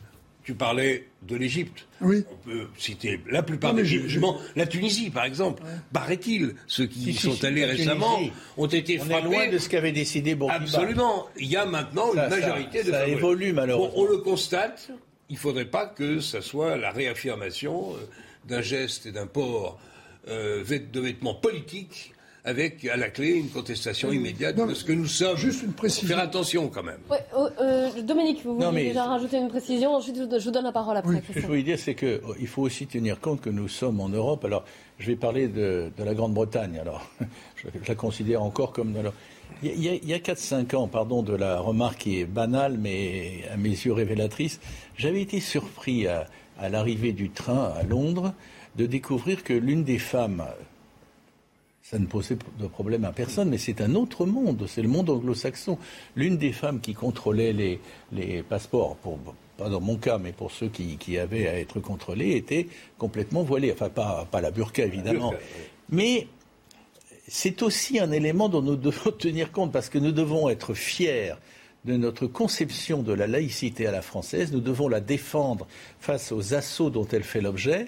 [0.48, 1.86] tu parlais de l'Égypte.
[2.00, 2.24] Oui.
[2.32, 4.38] On peut citer la plupart Non, des musulmans.
[4.56, 8.32] La Tunisie, par exemple, paraît-il, ceux qui Si, y sont si, allés récemment Tunisie.
[8.56, 9.24] ont été On est frappés.
[9.26, 10.62] loin de ce qu'avait décidé Bourguiba.
[10.62, 11.26] Absolument.
[11.38, 13.94] Il y a maintenant Ça, une ça- majorité de ça évolue, malheureusement.
[13.94, 14.88] Bon, on le constate.
[15.28, 17.98] Il ne faudrait pas que ça soit la réaffirmation euh,
[18.46, 19.78] d'un geste et d'un port
[20.28, 22.14] euh, de vêtements politiques
[22.48, 25.36] avec à la clé une contestation immédiate de ce que nous sommes.
[25.36, 26.08] Juste une précision.
[26.08, 26.98] Faire attention quand même.
[27.10, 30.64] Ouais, oh, euh, Dominique, vous Non, voulez déjà rajouter une précision Ensuite, je vous donne
[30.64, 31.22] la parole après.
[31.28, 34.08] Ce que je voulais dire, c'est qu'il faut aussi tenir compte que nous sommes en
[34.08, 34.44] Europe.
[34.44, 34.64] Alors,
[34.98, 36.78] je vais parler de, de la Grande-Bretagne.
[36.80, 37.08] Alors,
[37.56, 38.94] je, je la considère encore comme.
[39.62, 41.98] Il y a, il y a- il y a 4-5 ans, pardon de la remarque
[41.98, 44.60] qui est banale, mais à mes yeux révélatrice,
[44.96, 46.26] j'avais été surpris à,
[46.58, 48.32] à l'arrivée du train à Londres
[48.76, 50.44] de découvrir que l'une des femmes
[51.90, 55.08] ça ne posait de problème à personne, mais c'est un autre monde, c'est le monde
[55.08, 55.78] anglo-saxon.
[56.16, 57.80] L'une des femmes qui contrôlait les,
[58.12, 59.18] les passeports, pour,
[59.56, 63.42] pas dans mon cas, mais pour ceux qui, qui avaient à être contrôlés, était complètement
[63.42, 63.72] voilée.
[63.72, 65.30] Enfin, pas, pas la burqa, évidemment.
[65.30, 65.64] burqa, oui.
[65.88, 66.26] Mais
[67.26, 71.32] c'est aussi un élément dont nous devons tenir compte, parce que nous devons être fiers
[71.86, 74.52] de notre conception de la laïcité à la française.
[74.52, 75.66] Nous devons la défendre
[76.00, 77.86] face aux assauts dont elle fait l'objet.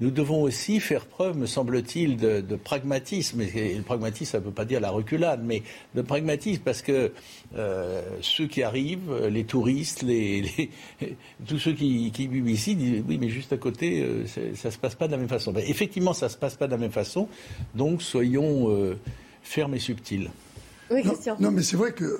[0.00, 3.42] Nous devons aussi faire preuve, me semble-t-il, de, de pragmatisme.
[3.42, 5.62] Et le pragmatisme, ça ne veut pas dire la reculade, mais
[5.94, 7.12] de pragmatisme, parce que
[7.54, 10.04] euh, ceux qui arrivent, les touristes,
[11.46, 14.78] tous ceux qui, vivent ici, disent oui, mais juste à côté, euh, ça ne se
[14.78, 15.52] passe pas de la même façon.
[15.52, 17.28] Ben, effectivement, ça ne se passe pas de la même façon,
[17.74, 18.98] donc soyons euh,
[19.42, 20.30] fermes et subtils.
[20.90, 21.36] Oui, non, Christian.
[21.38, 22.18] non, mais c'est vrai que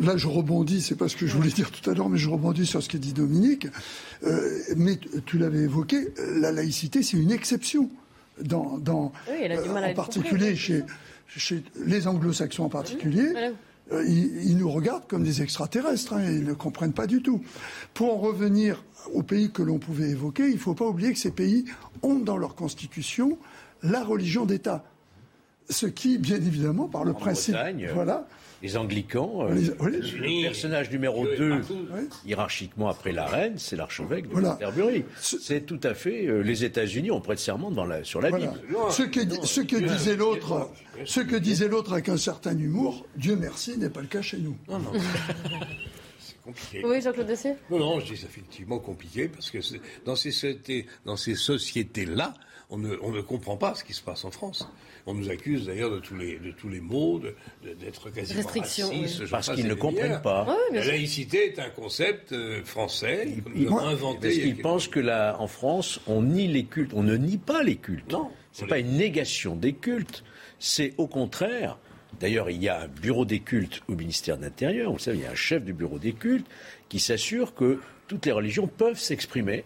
[0.00, 2.28] là, je rebondis, c'est pas ce que je voulais dire tout à l'heure, mais je
[2.28, 3.68] rebondis sur ce qu'a dit Dominique.
[4.24, 6.08] Euh, mais tu- l'avais évoqué,
[6.40, 7.88] la laïcité, c'est une exception.
[8.42, 10.84] Dans, dans, Oui, elle a du mal à en particulier chez,
[11.26, 13.32] chez les anglo-saxons en particulier.
[13.90, 17.40] Euh, ils nous regardent comme des extraterrestres, hein, ils ne comprennent pas du tout.
[17.94, 21.18] Pour en revenir aux pays que l'on pouvait évoquer, il ne faut pas oublier que
[21.18, 21.64] ces pays
[22.02, 23.38] ont dans leur constitution
[23.82, 24.84] la religion d'État.
[25.70, 28.26] Ce qui, bien évidemment, par le En principe, Bretagne, euh, voilà,
[28.62, 30.40] Les Anglicans, euh, Les- oui.
[30.42, 31.60] le personnage numéro 2,
[32.26, 34.50] hiérarchiquement après la reine, c'est l'archevêque de Voilà.
[34.50, 35.04] Canterbury.
[35.20, 36.26] C'est tout à fait.
[36.26, 38.46] euh, les États-Unis ont prêté serment la- sur la Voilà.
[38.48, 38.60] Bible.
[38.90, 40.70] Ce que, ce que disait l'autre,
[41.04, 44.38] ce que disait l'autre avec un certain humour, Dieu merci, n'est pas le cas chez
[44.38, 44.56] nous.
[44.68, 44.90] Non, non.
[46.18, 46.82] c'est compliqué.
[46.84, 47.52] Oui, Jean-Claude Dessier?
[47.70, 49.58] Non, non, je dis c'est effectivement compliqué parce que
[50.04, 52.34] dans ces sociétés, dans ces sociétés-là,
[52.70, 54.68] on ne, on ne comprend pas ce qui se passe en France.
[55.06, 57.20] On nous accuse d'ailleurs de tous les de tous les maux,
[57.80, 59.26] d'être quasiment Restrictions, racistes, oui.
[59.30, 60.44] Parce qu'ils ne comprennent pas.
[60.44, 60.92] Ouais, La sûr.
[60.92, 64.28] laïcité est un concept euh, français nous inventé.
[64.28, 66.92] Parce qu'ils pensent que là, en France, on nie les cultes.
[66.94, 68.12] On ne nie pas les cultes.
[68.12, 68.30] Non.
[68.52, 70.24] C'est pas une négation des cultes.
[70.58, 71.78] C'est au contraire.
[72.20, 74.92] D'ailleurs, il y a un bureau des cultes au ministère de l'Intérieur.
[74.92, 76.46] Vous savez, il y a un chef du bureau des cultes
[76.88, 79.64] qui s'assure que toutes les religions peuvent s'exprimer,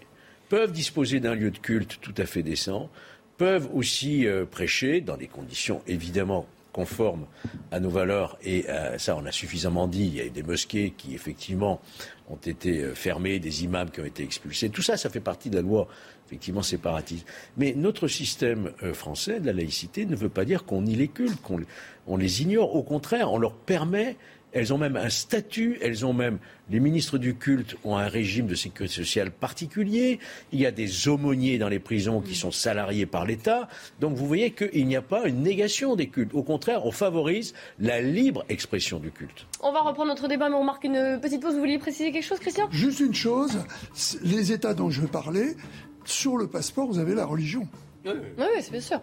[0.53, 2.91] peuvent disposer d'un lieu de culte tout à fait décent,
[3.39, 7.25] peuvent aussi euh, prêcher dans des conditions évidemment conformes
[7.71, 8.37] à nos valeurs.
[8.45, 8.67] Et
[8.99, 10.05] ça, on a suffisamment dit.
[10.05, 11.81] Il y a eu des mosquées qui, effectivement,
[12.29, 14.69] ont été euh, fermées, des imams qui ont été expulsés.
[14.69, 15.89] Tout ça, ça fait partie de la loi,
[16.27, 17.27] effectivement, séparatiste.
[17.57, 21.09] Mais notre système euh, français de la laïcité ne veut pas dire qu'on nie les
[21.09, 21.61] cultes, qu'on
[22.07, 22.77] on les ignore.
[22.77, 24.17] Au contraire, on leur permet
[24.53, 26.39] elles ont même un statut, elles ont même,
[26.71, 30.19] les ministres du culte ont un régime de sécurité sociale particulier,
[30.53, 33.69] il y a des aumôniers dans les prisons qui sont salariés par l'État,
[34.01, 37.55] donc vous voyez qu'il n'y a pas une négation des cultes, au contraire, on favorise
[37.79, 39.47] la libre expression du culte.
[39.61, 41.55] On va reprendre notre débat, mais on marque une petite pause.
[41.55, 42.69] Vous vouliez préciser quelque chose, Christian?
[42.71, 43.59] Juste une chose,
[44.23, 45.57] les États dont je veux parler,
[46.05, 47.67] sur le passeport, vous avez la religion.
[48.05, 49.01] Oui, oui, c'est bien sûr.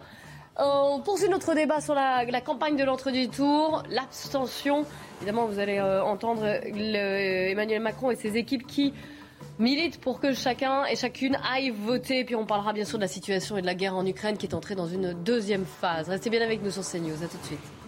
[0.61, 4.85] On poursuit notre débat sur la, campagne de l'entre-du-tour, l'abstention.
[5.17, 8.93] Évidemment, vous allez euh, entendre Emmanuel Macron et ses équipes qui
[9.57, 12.25] militent pour que chacun et chacune aille voter.
[12.25, 14.47] Puis on parlera bien sûr de la situation et de la guerre en Ukraine qui
[14.47, 16.09] est entrée dans une deuxième phase.
[16.09, 17.23] Restez bien avec nous sur CNews.
[17.23, 17.78] À tout de suite.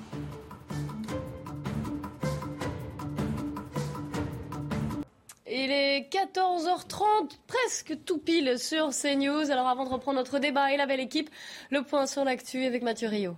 [5.72, 9.52] Il est 14h30, presque tout pile sur CNews.
[9.52, 11.30] Alors avant de reprendre notre débat et la belle équipe,
[11.70, 13.38] le point sur l'actu avec Mathieu Rio.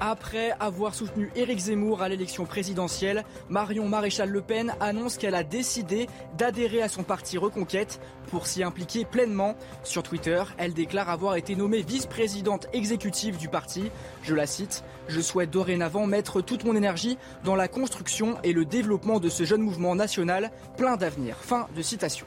[0.00, 5.42] Après avoir soutenu Éric Zemmour à l'élection présidentielle, Marion Maréchal Le Pen annonce qu'elle a
[5.42, 6.06] décidé
[6.38, 9.54] d'adhérer à son parti Reconquête pour s'y impliquer pleinement.
[9.84, 13.90] Sur Twitter, elle déclare avoir été nommée vice-présidente exécutive du parti.
[14.22, 18.64] Je la cite Je souhaite dorénavant mettre toute mon énergie dans la construction et le
[18.64, 21.36] développement de ce jeune mouvement national plein d'avenir.
[21.36, 22.26] Fin de citation.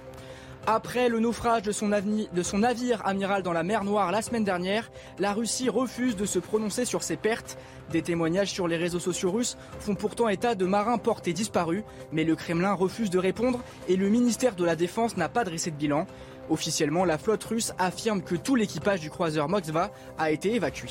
[0.67, 5.33] Après le naufrage de son, navire amiral dans la mer Noire la semaine dernière, la
[5.33, 7.57] Russie refuse de se prononcer sur ses pertes.
[7.91, 12.23] Des témoignages sur les réseaux sociaux russes font pourtant état de marins portés disparus, mais
[12.23, 15.75] le Kremlin refuse de répondre et le ministère de la Défense n'a pas dressé de
[15.75, 16.05] bilan.
[16.49, 20.89] Officiellement, la flotte russe affirme que tout l'équipage du croiseur Moskva a été évacué.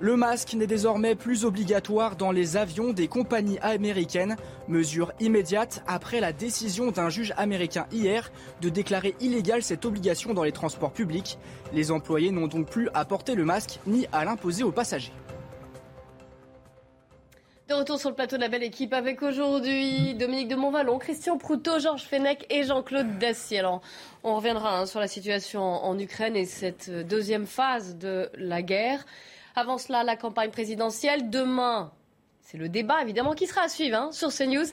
[0.00, 4.36] Le masque n'est désormais plus obligatoire dans les avions des compagnies américaines,
[4.68, 8.30] mesure immédiate après la décision d'un juge américain hier
[8.60, 11.36] de déclarer illégale cette obligation dans les transports publics.
[11.72, 15.12] Les employés n'ont donc plus à porter le masque ni à l'imposer aux passagers.
[17.68, 21.38] De retour sur le plateau de la belle équipe avec aujourd'hui Dominique de Montvalon, Christian
[21.38, 23.58] Proutot, Georges Fenech et Jean-Claude Dacier.
[23.58, 23.82] Alors,
[24.22, 29.04] on reviendra hein, sur la situation en Ukraine et cette deuxième phase de la guerre.
[29.58, 31.30] Avant cela, la campagne présidentielle.
[31.30, 31.90] Demain,
[32.42, 34.66] c'est le débat évidemment qui sera à suivre hein, sur CNews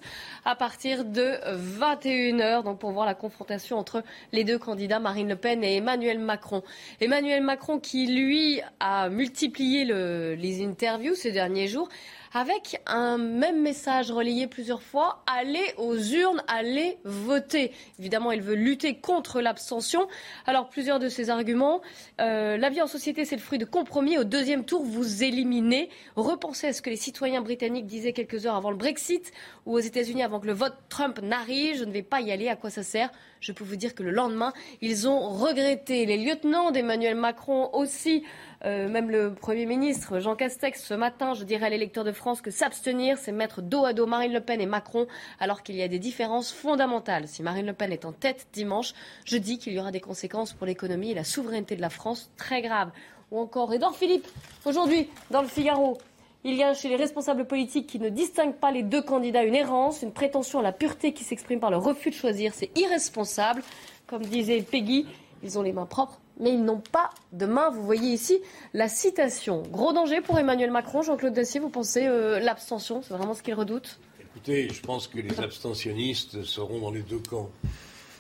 [0.46, 1.40] à partir de
[1.80, 6.20] 21h donc pour voir la confrontation entre les deux candidats Marine Le Pen et Emmanuel
[6.20, 6.62] Macron.
[7.02, 11.90] Emmanuel Macron qui lui a multiplié les interviews ces derniers jours
[12.36, 17.72] avec un même message relayé plusieurs fois, allez aux urnes, allez voter.
[17.98, 20.06] Évidemment, il veut lutter contre l'abstention.
[20.46, 21.80] Alors, plusieurs de ces arguments.
[22.20, 24.18] Euh, la vie en société, c'est le fruit de compromis.
[24.18, 25.88] Au deuxième tour, vous éliminez.
[26.18, 29.32] Repensez à ce que les citoyens britanniques disaient quelques heures avant le Brexit
[29.66, 31.78] ou aux États-Unis avant que le vote Trump n'arrive.
[31.78, 32.50] Je ne vais pas y aller.
[32.50, 33.12] À quoi ça sert?
[33.40, 36.06] Je peux vous dire que le lendemain, ils ont regretté.
[36.06, 38.26] Les lieutenants d'Emmanuel Macron aussi
[38.66, 42.42] euh, même le Premier ministre Jean Castex ce matin, je dirais à l'électeur de France
[42.42, 45.06] que s'abstenir, c'est mettre dos à dos Marine Le Pen et Macron,
[45.40, 47.28] alors qu'il y a des différences fondamentales.
[47.28, 50.54] Si Marine Le Pen est en tête dimanche, je dis qu'il y aura des conséquences
[50.54, 52.90] pour l'économie et la souveraineté de la France très graves.
[53.32, 54.28] Ou encore Edouard Philippe,
[54.66, 56.00] aujourd'hui, dans le Figaro.
[56.44, 59.56] Il y a chez les responsables politiques qui ne distinguent pas les deux candidats une
[59.56, 62.54] errance, une prétention à la pureté qui s'exprime par le refus de choisir.
[62.56, 63.64] C'est irresponsable.
[64.08, 65.08] Comme disait Peggy,
[65.44, 67.70] ils ont les mains propres mais ils n'ont pas de main.
[67.70, 68.40] Vous voyez ici
[68.74, 69.64] la citation.
[69.64, 71.02] Gros danger pour Emmanuel Macron.
[71.02, 74.00] Jean-Claude Dacier, vous pensez euh, l'abstention C'est vraiment ce qu'il redoute?
[74.20, 77.50] Écoutez, je pense que les abstentionnistes seront dans les deux camps,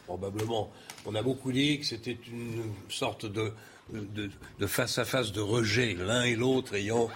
[0.05, 0.69] probablement.
[1.05, 3.51] On a beaucoup dit que c'était une sorte de,
[3.91, 7.09] de, face à face de rejet, l'un et l'autre ayant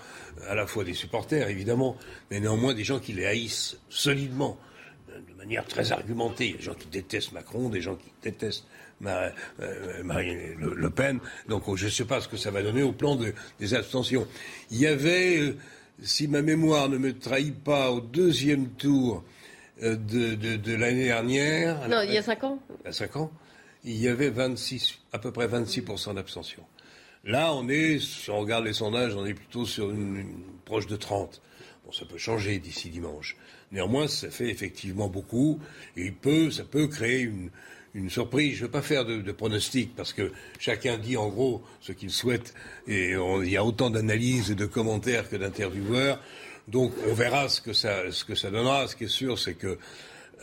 [0.48, 1.96] à la fois des supporters, évidemment,
[2.30, 4.58] mais néanmoins des gens qui les haïssent solidement,
[5.08, 6.54] de manière très argumentée.
[6.54, 8.66] Des gens qui détestent Macron, des gens qui détestent
[9.00, 11.20] Marine Le, Pen.
[11.48, 13.18] Donc je ne sais pas ce que ça va donner au plan
[13.60, 14.28] des abstentions.
[14.72, 15.58] Il y avait, euh,
[16.02, 19.24] si ma mémoire ne me trahit pas, au deuxième tour
[19.84, 21.88] euh, de, l'année dernière.
[21.88, 22.60] Non, il y a cinq ans.
[22.84, 23.32] Il y a cinq ans,
[23.84, 26.64] il y avait 26, à peu près 26% d'abstention.
[27.24, 30.26] Là, on est, si on regarde les sondages, on est plutôt sur une,
[30.66, 31.42] proche de 30.
[31.86, 33.36] Bon, ça peut changer d'ici dimanche.
[33.72, 35.60] Néanmoins, ça fait effectivement beaucoup,
[35.96, 37.50] et il peut, ça peut créer une,
[37.94, 38.56] une surprise.
[38.56, 41.92] Je ne veux pas faire de, de pronostic parce que chacun dit en gros ce
[41.92, 42.54] qu'il souhaite
[42.88, 46.20] et il y a autant d'analyses et de commentaires que d'intervieweurs.
[46.68, 48.88] Donc on verra ce que ça, ce que ça donnera.
[48.88, 49.78] Ce qui est sûr, c'est que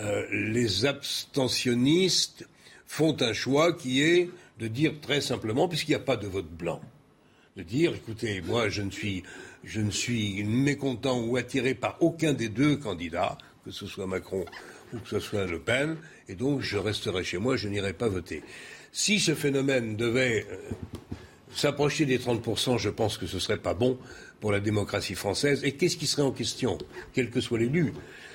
[0.00, 2.46] euh, les abstentionnistes
[2.86, 6.50] font un choix qui est de dire très simplement, puisqu'il n'y a pas de vote
[6.50, 6.80] blanc,
[7.56, 9.22] de dire écoutez, moi je ne suis,
[9.64, 14.44] je ne suis mécontent ou attiré par aucun des deux candidats, que ce soit Macron
[14.92, 15.96] ou que ce soit Le Pen,
[16.28, 18.42] et donc je resterai chez moi, je n'irai pas voter.
[18.92, 20.56] Si ce phénomène devait euh,
[21.54, 23.98] s'approcher des 30%, je pense que ce ne serait pas bon
[24.40, 25.62] pour la démocratie française.
[25.64, 26.78] Et qu'est-ce qui serait en question,
[27.12, 27.92] quel que soit l'élu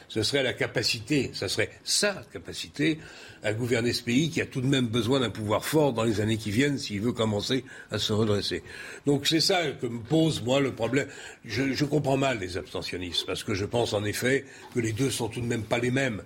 [0.08, 3.00] Ce serait la capacité, ça serait sa capacité
[3.44, 6.22] à gouverner ce pays qui a tout de même besoin d'un pouvoir fort dans les
[6.22, 8.64] années qui viennent s'il veut commencer à se redresser.
[9.06, 11.08] Donc c'est ça que me pose, moi, le problème.
[11.46, 15.10] Je, je comprends mal les abstentionnistes, parce que je pense en effet que les deux
[15.10, 16.22] sont tout de même pas les mêmes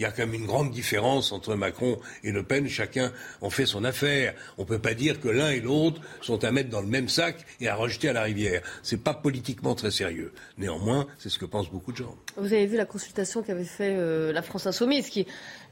[0.00, 2.66] il y a quand même une grande différence entre Macron et Le Pen.
[2.66, 4.32] Chacun en fait son affaire.
[4.56, 7.10] On ne peut pas dire que l'un et l'autre sont à mettre dans le même
[7.10, 8.62] sac et à rejeter à la rivière.
[8.82, 10.32] Ce n'est pas politiquement très sérieux.
[10.56, 12.16] Néanmoins, c'est ce que pensent beaucoup de gens.
[12.38, 15.26] Vous avez vu la consultation qu'avait fait euh, la France Insoumise, qui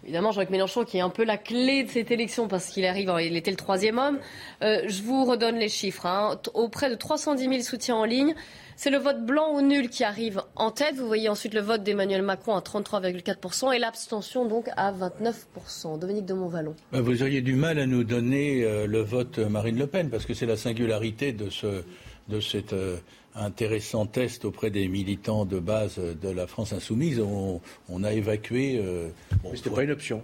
[0.05, 3.11] évidemment Jean-Luc Mélenchon, qui est un peu la clé de cette élection parce qu'il arrive,
[3.23, 4.19] il était le troisième homme.
[4.63, 6.05] Euh, je vous redonne les chiffres.
[6.05, 6.39] Hein.
[6.53, 8.35] Auprès de 310 000 soutiens en ligne.
[8.81, 10.95] C'est le vote blanc ou nul qui arrive en tête.
[10.95, 15.99] Vous voyez ensuite le vote d'Emmanuel Macron à 33,4% et l'abstention donc à 29%.
[15.99, 16.77] Dominique de Montvalon.
[16.93, 20.27] Bah, vous auriez du mal à nous donner euh, le vote Marine Le Pen parce
[20.27, 21.83] que c'est la singularité de, ce,
[22.29, 22.99] de cette, euh,
[23.35, 27.21] intéressant test auprès des militants de base de la France insoumise.
[27.21, 28.81] On, a évacué.
[28.81, 29.09] Euh,
[29.43, 30.23] bon, c'était pas une option.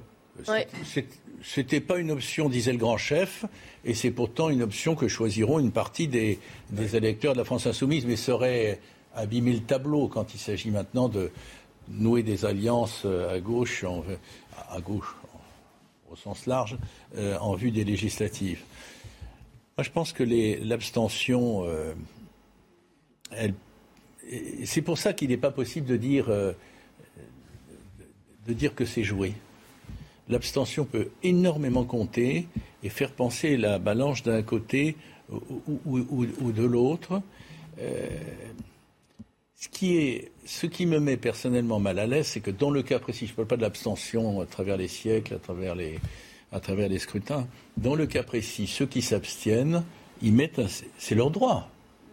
[1.47, 3.45] C'était pas une option, disait le grand chef,
[3.85, 6.39] et c'est pourtant une option que choisiront une partie des,
[6.95, 8.81] électeurs de la France insoumise, mais serait
[9.15, 11.31] abîmer le tableau quand il s'agit maintenant de
[11.89, 13.85] nouer des alliances à gauche,
[14.71, 15.15] à gauche
[16.11, 16.79] au sens large,
[17.17, 18.63] euh, en vue des législatives.
[19.77, 20.23] Moi, je pense que
[20.63, 21.93] l'abstention, euh,
[24.65, 26.53] c'est pour ça qu'il n'est pas possible de dire, euh,
[28.47, 29.35] de dire que c'est joué.
[30.29, 32.47] L'abstention peut énormément compter
[32.83, 34.97] et faire penser la balance d'un côté
[35.31, 37.21] ou, de l'autre.
[37.79, 42.83] ce, qui est, ce qui me met personnellement mal à l'aise, c'est que dans le
[42.83, 45.99] cas précis, je ne parle pas de l'abstention à travers les siècles, à travers les,
[46.53, 47.47] à travers les scrutins.
[47.77, 49.85] Dans le cas précis, ceux qui s'abstiennent,
[50.23, 50.61] ils mettent
[50.99, 51.69] c'est leur droit,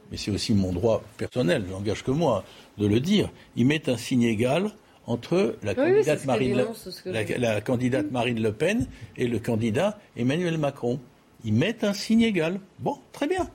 [0.09, 2.43] mais c'est aussi mon droit personnel, j'engage que moi
[2.77, 3.29] de le dire.
[3.55, 4.71] Ils mettent un signe égal
[5.07, 8.87] entre la, candidate, Marine le, la candidate Marine Le Pen
[9.17, 10.99] et le candidat Emmanuel Macron.
[11.43, 12.59] Ils mettent un signe égal.
[12.79, 13.49] Bon, très bien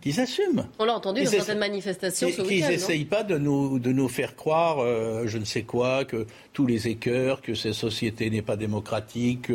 [0.00, 0.66] qu'ils assument.
[0.78, 4.36] On l'a entendu dans certaines manifestations ce Qu'ils n'essayent pas de nous, de nous faire
[4.36, 8.56] croire, euh, je ne sais quoi, que tous les écœurs, que cette société n'est pas
[8.56, 9.50] démocratique,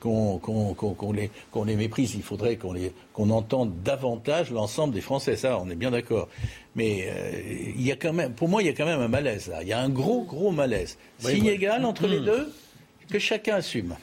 [0.00, 0.40] qu'on
[1.12, 1.30] les,
[1.66, 2.14] les, méprise.
[2.14, 2.74] Il faudrait qu'on
[3.12, 5.36] qu'on entende davantage l'ensemble des Français.
[5.36, 6.28] Ça, on est bien d'accord.
[6.74, 9.08] Mais euh, il y a quand même, pour moi, il y a quand même un
[9.08, 9.62] malaise là.
[9.62, 10.98] Il y a un gros, gros malaise.
[11.18, 12.24] Signe égal entre les hmm.
[12.24, 12.52] deux,
[13.10, 13.94] que chacun assume.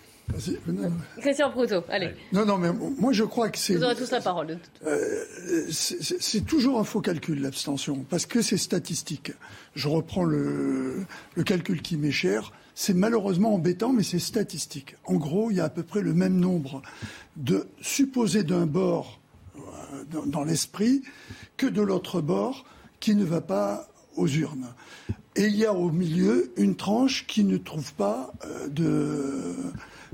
[1.20, 2.12] Christian Proutot, allez.
[2.34, 3.76] Non, non, mais moi je crois que c'est.
[3.76, 4.58] Vous aurez tous la parole.
[4.86, 5.26] Euh,
[5.70, 9.34] c'est toujours un faux calcul, l'abstention, parce que c'est statistique.
[9.76, 12.52] Je reprends le, le calcul qui m'est cher.
[12.74, 14.96] C'est malheureusement embêtant, mais c'est statistique.
[15.06, 16.82] En gros, il y a à peu près le même nombre
[17.36, 19.20] de supposés d'un bord
[19.58, 19.60] euh,
[20.10, 21.04] dans, dans l'esprit
[21.58, 22.65] que de l'autre bord
[23.00, 24.74] qui ne va pas aux urnes.
[25.36, 29.56] Et il y a au milieu une tranche qui ne trouve pas euh, de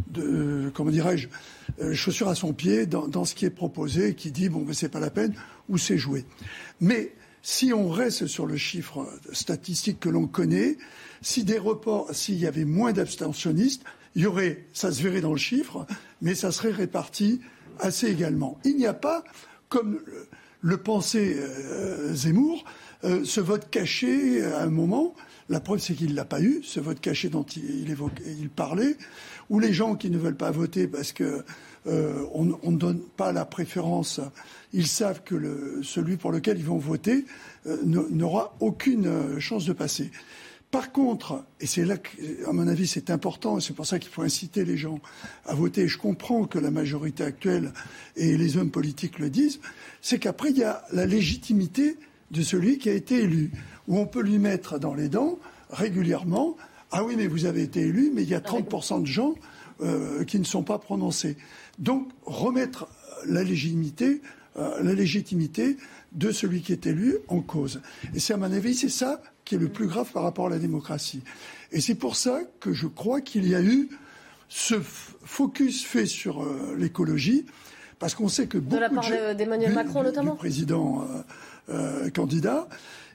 [0.07, 1.27] de comment dirais-je,
[1.81, 4.89] euh, chaussure à son pied dans, ce qui est proposé, qui dit bon, mais c'est
[4.89, 5.33] pas la peine
[5.69, 6.25] ou c'est joué.
[6.79, 10.77] Mais si on reste sur le chiffre statistique que l'on connaît,
[11.21, 13.83] si des reports, s'il y avait moins d'abstentionnistes,
[14.15, 15.85] il y aurait, ça se verrait dans le chiffre,
[16.21, 17.39] mais ça serait réparti
[17.79, 18.57] assez également.
[18.63, 19.23] Il n'y a pas,
[19.69, 19.99] comme
[20.61, 22.65] le, pensait euh, Zemmour,
[23.03, 25.13] euh, ce vote caché à un moment.
[25.49, 28.97] La preuve, c'est qu'il ne l'a pas eu, ce vote caché dont il parlait
[29.49, 31.43] ou les gens qui ne veulent pas voter parce que
[31.87, 34.19] euh, on, ne donne pas la préférence,
[34.73, 37.25] ils savent que celui pour lequel ils vont voter
[37.65, 40.11] euh, n'aura aucune euh, chance de passer.
[40.69, 42.09] Par contre, et c'est là que,
[42.45, 44.99] à mon avis, c'est important, et c'est pour ça qu'il faut inciter les gens
[45.45, 47.71] à voter, je comprends que la majorité actuelle
[48.17, 49.61] et les hommes politiques le disent,
[50.01, 51.95] c'est qu'après, il y a la légitimité
[52.31, 53.51] de celui qui a été élu,
[53.87, 56.57] où on peut lui mettre dans les dents régulièrement
[56.91, 59.35] ah oui, mais vous avez été élu, mais il y a 30% de gens
[59.81, 61.37] euh, qui ne sont pas prononcés.
[61.79, 62.87] Donc, remettre
[63.25, 64.21] la légitimité,
[64.57, 65.77] euh, la légitimité
[66.13, 67.81] de celui qui est élu en cause.
[68.15, 70.49] Et c'est à mon avis, c'est ça qui est le plus grave par rapport à
[70.49, 71.21] la démocratie.
[71.71, 73.89] Et c'est pour ça que je crois qu'il y a eu
[74.47, 77.45] ce focus fait sur euh, l'écologie,
[77.99, 81.05] parce qu'on sait que beaucoup de la part d'Emmanuel Macron notamment, du président
[82.13, 82.69] candidat,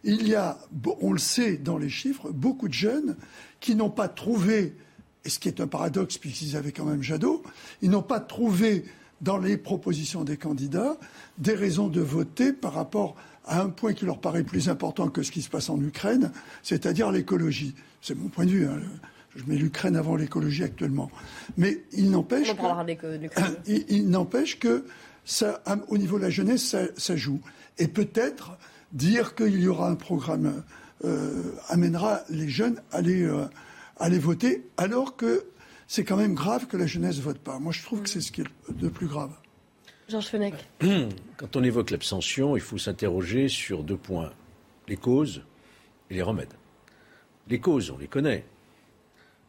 [0.04, 0.58] il y a,
[1.00, 3.16] on le sait dans les chiffres, beaucoup de jeunes
[3.60, 4.76] qui n'ont pas trouvé,
[5.24, 7.42] et ce qui est un paradoxe puisqu'ils avaient quand même Jadot,
[7.80, 8.84] ils n'ont pas trouvé
[9.20, 10.98] dans les propositions des candidats
[11.38, 15.22] des raisons de voter par rapport à un point qui leur paraît plus important que
[15.22, 17.74] ce qui se passe en Ukraine, c'est-à-dire l'écologie.
[18.00, 18.66] C'est mon point de vue.
[18.66, 18.80] Hein.
[19.34, 21.10] Je mets l'Ukraine avant l'écologie actuellement.
[21.56, 23.18] Mais il n'empêche que,
[23.88, 24.84] il, n'empêche que
[25.24, 27.40] ça, au niveau de la jeunesse, ça, ça joue.
[27.78, 28.58] Et peut-être
[28.92, 30.62] dire qu'il y aura un programme
[31.04, 33.44] euh, amènera les jeunes à aller, euh,
[33.98, 35.46] à aller voter, alors que
[35.88, 37.58] c'est quand même grave que la jeunesse ne vote pas.
[37.58, 38.46] Moi, je trouve que c'est ce qui est
[38.80, 39.32] le plus grave.
[40.08, 40.54] Georges Fenech.
[41.36, 44.32] Quand on évoque l'abstention, il faut s'interroger sur deux points
[44.88, 45.42] les causes
[46.10, 46.54] et les remèdes.
[47.48, 48.44] Les causes, on les connaît.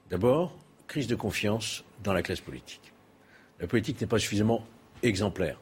[0.10, 2.94] D'abord, crise de confiance dans la classe politique.
[3.60, 4.66] La politique n'est pas suffisamment
[5.02, 5.60] exemplaire.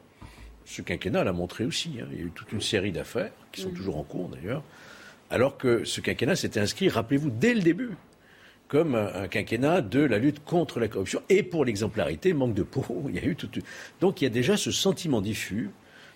[0.64, 1.92] Ce quinquennat l'a montré aussi.
[2.00, 2.06] Hein.
[2.12, 4.62] Il y a eu toute une série d'affaires, qui sont toujours en cours d'ailleurs,
[5.30, 7.90] alors que ce quinquennat s'était inscrit, rappelez-vous, dès le début,
[8.68, 12.84] comme un, quinquennat de la lutte contre la corruption et pour l'exemplarité, manque de peau.
[13.08, 13.36] Il y a eu.
[14.00, 15.70] Donc il y a déjà ce sentiment diffus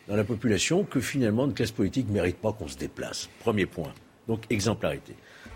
[0.09, 3.29] dans la population que finalement une classe politique ne mérite pas qu'on se déplace.
[3.41, 3.93] Premier point.
[4.27, 5.15] Donc exemplarité.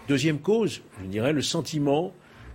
[0.09, 2.13] Deuxième cause, je dirais, le sentiment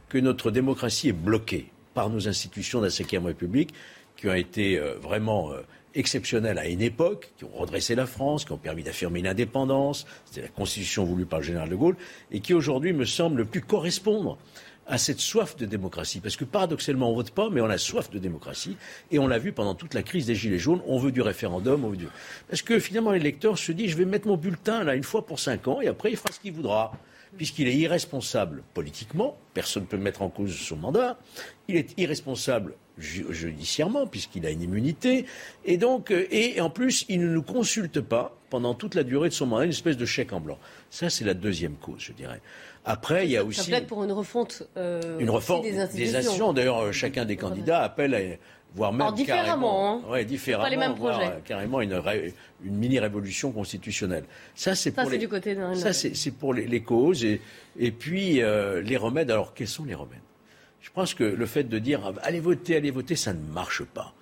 [0.09, 3.73] que notre démocratie est bloquée par nos institutions de la Ve République
[4.15, 5.61] qui ont été euh, vraiment euh,
[5.95, 10.41] exceptionnelles à une époque, qui ont redressé la France, qui ont permis d'affirmer l'indépendance, c'était
[10.41, 11.95] la constitution voulue par le général de Gaulle,
[12.31, 14.37] et qui aujourd'hui me semble le plus correspondre
[14.87, 16.19] à cette soif de démocratie.
[16.19, 18.77] Parce que paradoxalement, on ne vote pas, mais on a soif de démocratie.
[19.11, 20.81] Et on l'a vu pendant toute la crise des Gilets jaunes.
[20.85, 21.85] On veut du référendum.
[21.85, 22.07] On veut du...
[22.47, 25.39] Parce que finalement, l'électeur se dit, je vais mettre mon bulletin là une fois pour
[25.39, 26.93] cinq ans, et après, il fera ce qu'il voudra.
[27.37, 31.17] Puisqu'il est irresponsable politiquement, personne ne peut mettre en cause son mandat.
[31.67, 35.25] Il est irresponsable judiciairement, puisqu'il a une immunité.
[35.65, 39.29] Et donc, euh, et en plus, il ne nous consulte pas pendant toute la durée
[39.29, 40.57] de son mandat, une espèce de chèque en blanc.
[40.89, 42.41] Ça, c'est la deuxième cause, je dirais.
[42.85, 43.71] Après, il y a aussi.
[43.71, 44.63] Ça pour une refonte.
[44.77, 46.53] Euh, une refonte des institutions.
[46.53, 48.19] D'ailleurs, euh, chacun des candidats appelle à
[48.75, 50.23] voire même différemment, carrément, hein.
[50.23, 51.31] différemment, pas les mêmes projets.
[51.45, 52.01] carrément une,
[52.63, 54.25] une mini révolution constitutionnelle.
[54.53, 55.17] Ça, c'est pour les.
[55.17, 57.41] Du côté ça, c'est pour les, causes et,
[57.77, 59.31] et puis les remèdes.
[59.31, 60.19] Alors, quels sont les remèdes?
[60.85, 64.13] Je pense que le fait de dire allez voter, allez voter, ça ne marche pas.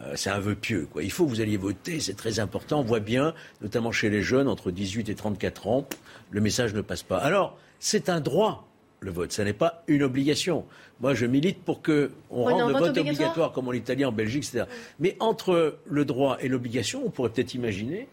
[0.00, 0.86] Euh, c'est un vœu pieux.
[0.90, 1.02] Quoi.
[1.02, 2.78] Il faut que vous alliez voter, c'est très important.
[2.78, 5.88] On voit bien, notamment chez les jeunes, entre 18 et 34 ans,
[6.30, 7.18] le message ne passe pas.
[7.18, 8.68] Alors, c'est un droit,
[9.00, 10.64] le vote, ce n'est pas une obligation.
[11.00, 14.66] Moi, je milite pour qu'on rende le vote obligatoire, comme en Italie, en Belgique, etc.
[15.00, 18.06] Mais entre le droit et l'obligation, on pourrait peut-être imaginer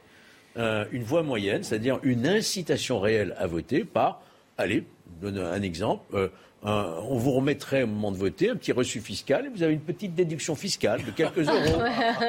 [0.58, 4.24] euh, une voie moyenne, c'est-à-dire une incitation réelle à voter par,
[4.58, 4.84] allez,
[5.22, 6.30] donne un exemple, euh,
[6.64, 9.80] on vous remettrait au moment de voter un petit reçu fiscal et vous avez une
[9.80, 11.82] petite déduction fiscale de quelques euros.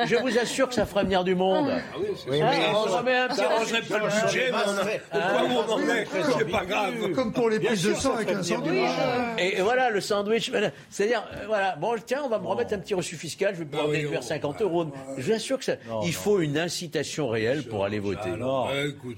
[0.06, 1.68] Je vous assure que ça fera venir du monde.
[1.70, 6.06] Ah oui, oui, ça n'arrangerait pas le budget, mais
[6.36, 7.12] c'est pas grave.
[7.14, 8.90] Comme pour les prises de sang avec un sandwich.
[9.38, 10.50] Et voilà, le sandwich.
[10.90, 13.64] C'est-à-dire, euh, voilà, bon, tiens, on va me remettre un petit reçu fiscal, je vais
[13.64, 14.86] pouvoir déduire 50 euros.
[15.16, 15.74] Je vous assure que ça,
[16.04, 18.30] il faut une incitation réelle pour aller voter.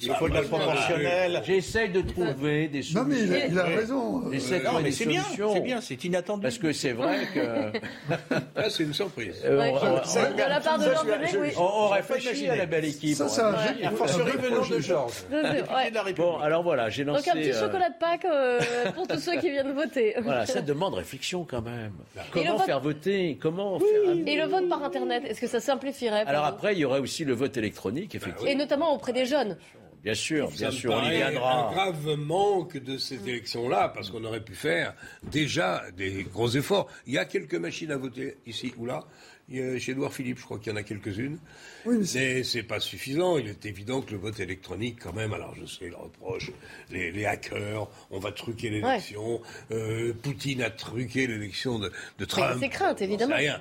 [0.00, 1.42] Il faut de la proportionnelle.
[1.44, 3.02] J'essaye de trouver des solutions.
[3.02, 4.22] Non, mais il a raison
[5.02, 5.22] c'est bien,
[5.52, 6.42] c'est bien, c'est inattendu.
[6.42, 7.72] Parce que c'est vrai que.
[8.56, 9.42] ah, c'est une surprise.
[9.44, 10.86] Euh, on, de la part de
[11.38, 11.48] oui.
[11.56, 13.16] On, réfléchit à la belle équipe.
[13.16, 15.24] Ça, ça, a fortiori venant de Georges.
[16.16, 17.30] Bon, alors voilà, j'ai lancé.
[17.30, 18.60] Donc un petit chocolat de Pâques euh,
[18.94, 20.14] pour tous ceux qui viennent voter.
[20.22, 21.92] Voilà, ça demande réflexion quand même.
[22.32, 23.38] Comment faire voter?
[23.40, 24.12] Comment faire.
[24.26, 27.24] Et le vote par Internet, est-ce que ça simplifierait Alors après, il y aurait aussi
[27.24, 28.50] le vote électronique, effectivement.
[28.50, 29.56] Et notamment auprès des jeunes.
[30.02, 31.68] Bien sûr, bien sûr, on y viendra.
[31.68, 36.88] Un grave manque de cette élection-là, parce qu'on aurait pu faire déjà des gros efforts.
[37.06, 39.04] Il y a quelques machines à voter ici ou là.
[39.48, 41.38] chez Edouard Philippe, je crois qu'il y en a quelques-unes.
[41.86, 43.38] Oui, mais c'est pas suffisant.
[43.38, 46.50] Il est évident que le vote électronique, quand même, alors je sais, le reproche,
[46.90, 49.40] les, hackers, on va truquer l'élection.
[49.70, 52.56] Euh, Poutine a truqué l'élection de, de Trump.
[52.58, 53.36] C'est crainte, évidemment.
[53.36, 53.60] Rien.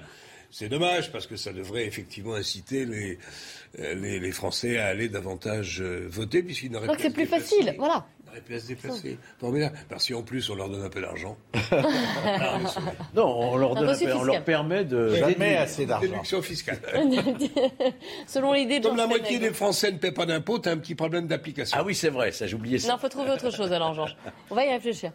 [0.51, 3.17] C'est dommage parce que ça devrait effectivement inciter les,
[3.79, 6.97] euh, les, Français à aller davantage euh, voter puisqu'ils n'auraient pas.
[6.99, 8.05] c'est plus facile, voilà.
[8.35, 9.17] Ils plus à se déplacer.
[9.89, 11.37] Parce qu'en plus, on leur donne un peu d'argent.
[13.13, 15.15] non, on leur, donne on leur permet de.
[15.15, 16.07] Jamais assez d'argent.
[16.07, 16.79] Déduction fiscale.
[18.27, 20.77] Selon l'idée de Comme la moitié des Français ne paient pas d'impôts, tu as un
[20.77, 21.77] petit problème d'application.
[21.79, 22.89] Ah oui, c'est vrai, ça j'oubliais ça.
[22.89, 24.15] Non, il faut trouver autre chose alors, Georges.
[24.49, 25.11] On va y réfléchir.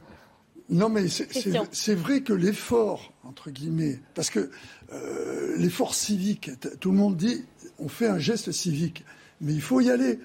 [0.68, 4.50] Non, mais c'est vrai que l'effort, entre guillemets, parce que
[4.92, 6.50] euh, l'effort civique,
[6.80, 7.44] tout le monde dit,
[7.78, 9.04] on fait un geste civique,
[9.40, 10.18] mais il faut y aller.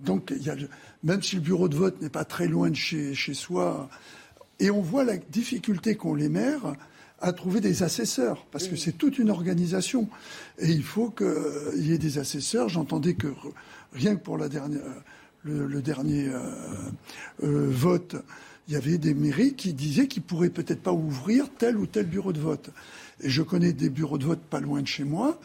[0.00, 0.56] Donc, il y a,
[1.04, 3.88] même si le bureau de vote n'est pas très loin de chez, chez soi,
[4.58, 6.74] et on voit la difficulté qu'ont les maires
[7.20, 10.08] à trouver des assesseurs, parce que c'est toute une organisation.
[10.58, 12.68] Et il faut qu'il y ait des assesseurs.
[12.68, 13.28] J'entendais que
[13.92, 14.82] rien que pour la dernière,
[15.44, 16.40] le, dernier euh,
[17.44, 18.16] euh, vote,
[18.68, 22.06] il y avait des mairies qui disaient qu'ils pourraient peut-être pas ouvrir tel ou tel
[22.06, 22.70] bureau de vote.
[23.20, 25.38] Et je connais des bureaux de vote pas loin de chez moi,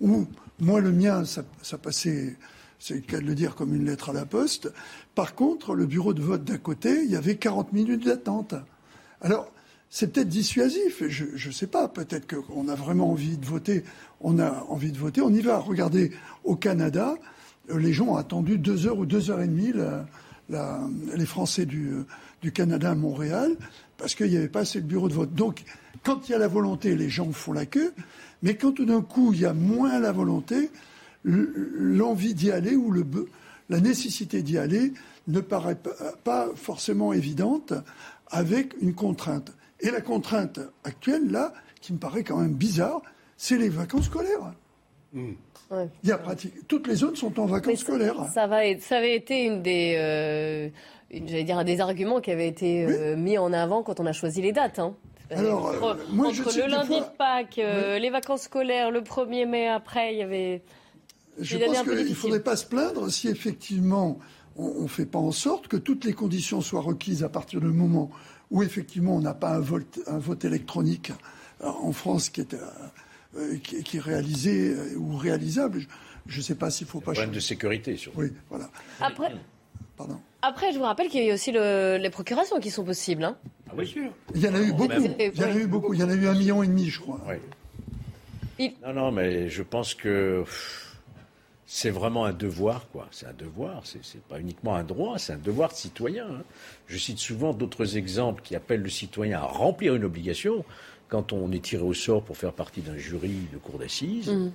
[0.00, 0.26] où
[0.58, 1.44] moi le mien, ça,
[1.78, 2.36] passait,
[2.78, 4.72] c'est le cas de le dire, comme une lettre à la poste.
[5.14, 8.54] Par contre, le bureau de vote d'à côté, il y avait 40 minutes d'attente.
[9.20, 9.52] Alors,
[9.90, 13.84] c'est peut-être dissuasif, je ne sais pas, peut-être qu'on a vraiment envie de voter,
[14.22, 15.58] on a envie de voter, on y va.
[15.58, 16.12] Regardez,
[16.44, 17.14] au Canada,
[17.70, 19.72] euh, les gens ont attendu deux heures ou deux heures et demie
[20.48, 21.92] les Français du,
[22.42, 23.56] du Canada à Montréal
[23.96, 25.32] parce qu'il n'y avait pas assez de bureaux de vote.
[25.32, 25.62] Donc,
[26.02, 27.94] quand il y a la volonté, les gens font la queue,
[28.42, 30.70] mais quand tout d'un coup il y a moins la volonté,
[31.24, 33.06] l'envie d'y aller ou le,
[33.70, 34.92] la nécessité d'y aller
[35.28, 35.78] ne paraît
[36.24, 37.72] pas forcément évidente
[38.28, 39.52] avec une contrainte.
[39.80, 43.02] Et la contrainte actuelle, là, qui me paraît quand même bizarre,
[43.36, 44.52] c'est les vacances scolaires.
[45.12, 45.32] Mmh.
[46.02, 46.68] Il y a pratique...
[46.68, 48.26] Toutes les zones sont en vacances scolaires.
[48.34, 50.68] Ça, va ça avait été une des, euh,
[51.12, 54.12] j'allais dire, un des arguments qui avait été euh, mis en avant quand on a
[54.12, 54.78] choisi les dates.
[54.78, 54.94] Hein.
[55.30, 59.68] Alors, entre, euh, moi, entre le lundi de Pâques, les vacances scolaires, le 1er mai
[59.68, 60.62] après, il y avait.
[61.38, 64.18] Je pense qu'il ne faudrait pas se plaindre si effectivement
[64.56, 67.68] on ne fait pas en sorte que toutes les conditions soient requises à partir du
[67.68, 68.10] moment
[68.50, 71.10] où effectivement on n'a pas un vote, un vote électronique
[71.62, 72.54] en France qui est
[73.34, 75.86] euh, qui, qui, est réalisé euh, ou réalisable.
[76.26, 77.12] Je ne sais pas s'il faut pas.
[77.12, 78.20] Problème de sécurité, surtout.
[78.20, 78.68] Oui, voilà.
[79.00, 79.32] Après.
[79.96, 80.20] Pardon.
[80.42, 83.22] Après, je vous rappelle qu'il y a aussi le, les procurations qui sont possibles.
[83.22, 83.36] Hein.
[83.68, 84.10] Ah oui, sûr.
[84.34, 84.92] Il y en a eu beaucoup.
[85.18, 85.94] Il y en a eu beaucoup.
[85.94, 87.20] Il y en a eu un million et demi, je crois.
[87.28, 87.36] Oui.
[88.58, 88.72] Il...
[88.84, 90.44] Non, non, mais je pense que
[91.64, 93.08] c'est vraiment un devoir, quoi.
[93.12, 93.82] C'est un devoir.
[93.84, 96.26] C'est pas uniquement un droit, c'est un devoir de citoyen.
[96.26, 96.42] Hein.
[96.86, 100.64] Je cite souvent d'autres exemples qui appellent le citoyen à remplir une obligation.
[101.08, 104.52] Quand on est tiré au sort pour faire partie d'un jury de cour d'assises, mmh.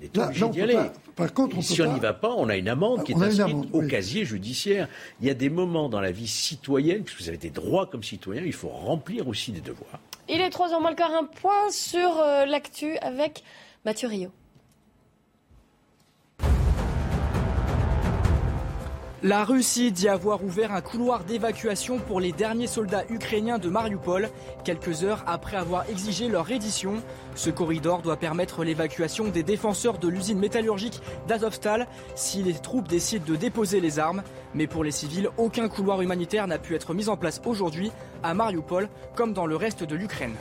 [0.00, 0.74] On est obligé d'y aller.
[0.74, 3.22] Pas, par contre, on si on n'y va pas, on a une amende qui on
[3.22, 3.88] est inscrite amende, au oui.
[3.88, 4.88] casier judiciaire.
[5.20, 8.02] Il y a des moments dans la vie citoyenne, puisque vous avez des droits comme
[8.02, 10.00] citoyen, il faut remplir aussi des devoirs.
[10.28, 13.42] Il est 3h moins le quart, un point sur euh, l'actu avec
[13.84, 14.30] Mathieu Rio.
[19.22, 24.30] La Russie dit avoir ouvert un couloir d'évacuation pour les derniers soldats ukrainiens de Mariupol,
[24.64, 27.02] quelques heures après avoir exigé leur reddition.
[27.34, 33.26] Ce corridor doit permettre l'évacuation des défenseurs de l'usine métallurgique d'Azovstal si les troupes décident
[33.26, 34.22] de déposer les armes.
[34.54, 37.92] Mais pour les civils, aucun couloir humanitaire n'a pu être mis en place aujourd'hui
[38.22, 40.34] à Mariupol, comme dans le reste de l'Ukraine.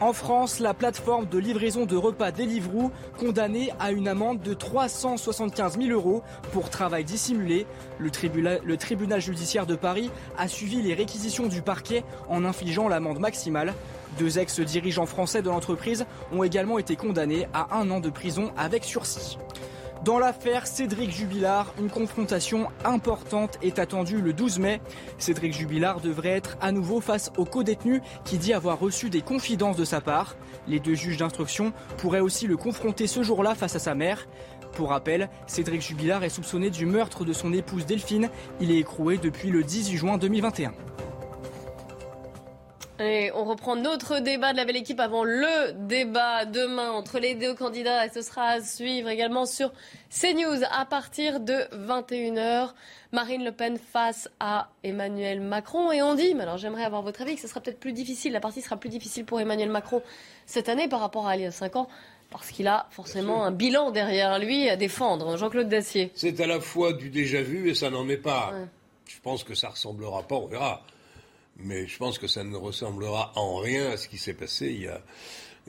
[0.00, 5.78] En France, la plateforme de livraison de repas Deliveroo condamnée à une amende de 375
[5.78, 6.22] 000 euros
[6.52, 7.66] pour travail dissimulé.
[7.98, 12.88] Le tribunal, le tribunal judiciaire de Paris a suivi les réquisitions du parquet en infligeant
[12.88, 13.74] l'amende maximale.
[14.18, 18.84] Deux ex-dirigeants français de l'entreprise ont également été condamnés à un an de prison avec
[18.84, 19.36] sursis.
[20.04, 24.80] Dans l'affaire Cédric Jubilard, une confrontation importante est attendue le 12 mai.
[25.18, 29.76] Cédric Jubilard devrait être à nouveau face au co-détenu qui dit avoir reçu des confidences
[29.76, 30.36] de sa part.
[30.66, 34.26] Les deux juges d'instruction pourraient aussi le confronter ce jour-là face à sa mère.
[34.72, 38.30] Pour rappel, Cédric Jubilard est soupçonné du meurtre de son épouse Delphine.
[38.58, 40.72] Il est écroué depuis le 18 juin 2021.
[43.00, 47.34] Et on reprend notre débat de la belle équipe avant le débat demain entre les
[47.34, 48.04] deux candidats.
[48.04, 49.72] Et ce sera à suivre également sur
[50.10, 52.74] CNews à partir de 21h.
[53.12, 55.90] Marine Le Pen face à Emmanuel Macron.
[55.92, 58.32] Et on dit, mais alors j'aimerais avoir votre avis, que ce sera peut-être plus difficile.
[58.32, 60.02] La partie sera plus difficile pour Emmanuel Macron
[60.44, 61.88] cette année par rapport à il y a 5 ans.
[62.30, 65.38] Parce qu'il a forcément un bilan derrière lui à défendre.
[65.38, 66.12] Jean-Claude Dacier.
[66.14, 68.50] C'est à la fois du déjà vu et ça n'en est pas.
[68.52, 68.66] Ouais.
[69.06, 70.82] Je pense que ça ressemblera pas, on verra
[71.56, 74.82] mais je pense que ça ne ressemblera en rien à ce qui s'est passé il
[74.82, 75.00] y a,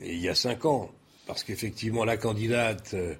[0.00, 0.90] il y a cinq ans.
[1.26, 3.14] Parce qu'effectivement, la candidate euh,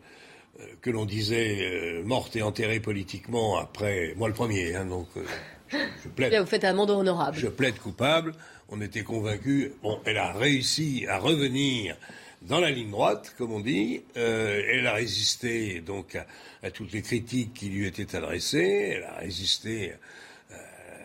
[0.81, 5.25] que l'on disait euh, morte et enterrée politiquement après, moi le premier, hein, donc euh,
[5.69, 6.33] je, je plaide.
[6.33, 7.37] Là, vous faites un mandat honorable.
[7.39, 8.35] Je plaide coupable.
[8.69, 9.71] On était convaincus.
[9.83, 11.97] Bon, elle a réussi à revenir
[12.43, 14.03] dans la ligne droite, comme on dit.
[14.17, 16.27] Euh, elle a résisté donc à,
[16.63, 18.95] à, toutes les critiques qui lui étaient adressées.
[18.97, 19.93] Elle a résisté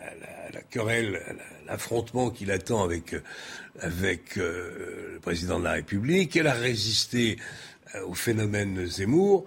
[0.08, 1.20] à la querelle,
[1.66, 3.14] l'affrontement qu'il attend avec,
[3.80, 6.36] avec euh, le président de la République.
[6.36, 7.38] Elle a résisté
[7.94, 9.46] euh, au phénomène Zemmour.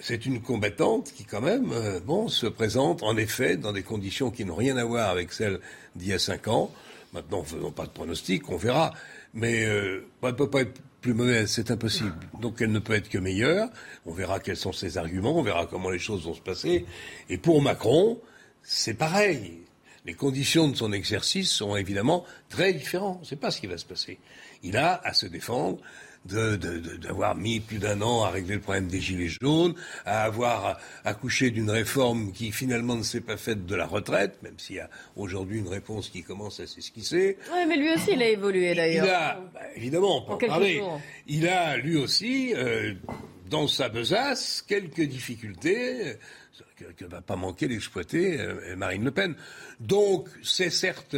[0.00, 4.30] C'est une combattante qui, quand même, euh, bon, se présente en effet dans des conditions
[4.30, 5.60] qui n'ont rien à voir avec celles
[5.94, 6.72] d'il y a cinq ans.
[7.12, 8.92] Maintenant, faisons pas de pronostic, on verra.
[9.34, 12.14] Mais euh, elle ne peut pas être plus mauvaise, c'est impossible.
[12.40, 13.68] Donc elle ne peut être que meilleure.
[14.06, 16.86] On verra quels sont ses arguments, on verra comment les choses vont se passer.
[17.28, 18.20] Et pour Macron,
[18.62, 19.61] c'est pareil
[20.04, 23.18] les conditions de son exercice sont évidemment très différentes.
[23.18, 24.18] On ne sait pas ce qui va se passer.
[24.62, 25.78] Il a à se défendre
[26.24, 29.74] d'avoir mis plus d'un an à régler le problème des gilets jaunes,
[30.04, 34.58] à avoir accouché d'une réforme qui finalement ne s'est pas faite de la retraite, même
[34.58, 37.38] s'il y a aujourd'hui une réponse qui commence à s'esquisser.
[37.52, 39.04] Oui, mais lui aussi, il a évolué d'ailleurs.
[39.04, 41.00] Il a, bah, évidemment, pour parler, jours.
[41.26, 42.94] il a lui aussi, euh,
[43.50, 46.18] dans sa besace, quelques difficultés
[46.76, 49.34] que, ne va pas manquer d'exploiter euh, Marine Le Pen.
[49.80, 51.16] Donc, c'est certes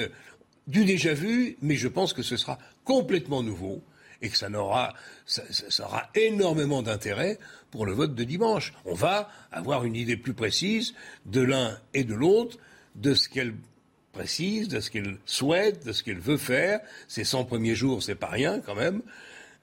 [0.66, 3.82] du déjà vu, mais je pense que ce sera complètement nouveau
[4.22, 4.48] et que ça,
[5.26, 7.38] ça, aura énormément d'intérêt
[7.70, 8.72] pour le vote de dimanche.
[8.86, 10.94] On va avoir une idée plus précise
[11.26, 12.58] de l'un et de l'autre,
[12.94, 13.54] de ce qu'elle
[14.12, 16.80] précise, de ce qu'elle souhaite, de ce qu'elle veut faire.
[17.08, 19.02] Ces 100 premiers jours, c'est pas rien quand même.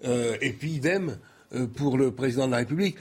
[0.04, 1.18] Euh, et puis idem
[1.54, 2.98] euh, pour le président de la République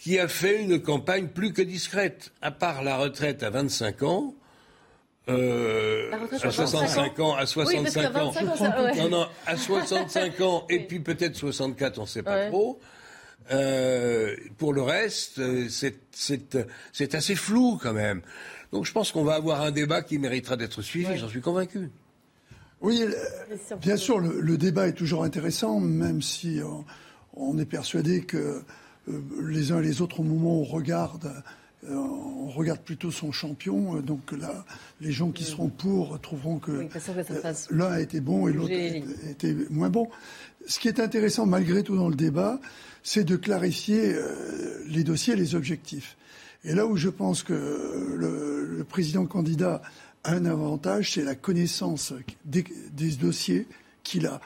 [0.00, 2.32] qui a fait une campagne plus que discrète.
[2.40, 4.34] À part la retraite à 25 ans,
[5.28, 6.10] euh,
[6.42, 8.96] à 65 ans, à 65 oui, ans, ans ouais.
[8.96, 12.48] non, non, à 65 ans, et puis peut-être 64, on ne sait pas ouais.
[12.48, 12.80] trop.
[13.52, 18.22] Euh, pour le reste, c'est assez flou quand même.
[18.72, 21.90] Donc je pense qu'on va avoir un débat qui méritera d'être suivi, j'en suis convaincu.
[22.80, 23.04] Oui,
[23.82, 26.86] bien sûr, le, le, débat est toujours intéressant, même si on,
[27.34, 28.60] on est persuadé que euh,
[29.42, 31.30] les uns et les autres, au moment où on regarde
[31.88, 33.96] euh, on regarde plutôt son champion.
[33.96, 34.66] euh, Donc là,
[35.00, 38.72] les gens qui seront pour trouveront que Oui, euh, l'un a été bon et l'autre
[39.26, 40.10] a- été moins bon.
[40.66, 42.60] Ce qui est intéressant malgré tout dans le débat,
[43.02, 46.18] c'est de clarifier euh, les dossiers et les objectifs.
[46.64, 49.80] Et là où je pense que le, le président candidat
[50.24, 52.12] a un avantage, c'est la connaissance
[52.44, 53.66] des, des dossiers
[54.02, 54.42] qu'il a.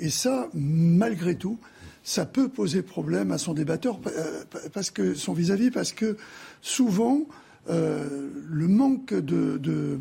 [0.00, 1.58] Et ça, malgré tout,
[2.02, 6.16] ça peut poser problème à son débatteur euh, parce que son vis-à-vis, parce que
[6.60, 7.26] souvent
[7.70, 9.98] euh, le manque de, de,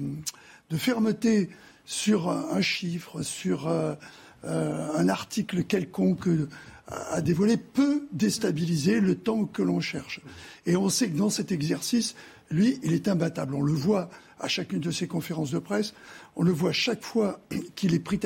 [0.78, 1.50] fermeté
[1.86, 3.94] sur un, chiffre, sur euh,
[4.44, 6.30] un article quelconque
[6.88, 10.22] à dévoiler peut déstabiliser le temps que l'on cherche.
[10.66, 12.16] Et on sait que dans cet exercice,
[12.50, 13.56] lui, il est imbattable.
[13.56, 14.10] On le voit
[14.42, 15.94] à chacune de ses conférences de presse,
[16.36, 17.40] on le voit chaque fois
[17.76, 18.20] qu'il est pris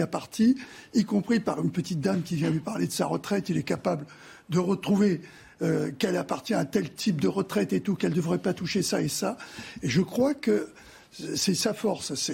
[0.00, 0.56] à, partie,
[0.94, 3.48] y compris par une petite dame qui vient lui parler de sa retraite.
[3.48, 4.06] Il est capable
[4.48, 5.20] de retrouver
[5.62, 8.82] euh, qu'elle appartient à tel type de retraite et tout, qu'elle ne devrait pas toucher
[8.82, 9.36] ça et ça.
[9.82, 10.68] Et je crois que
[11.12, 12.30] c'est sa force.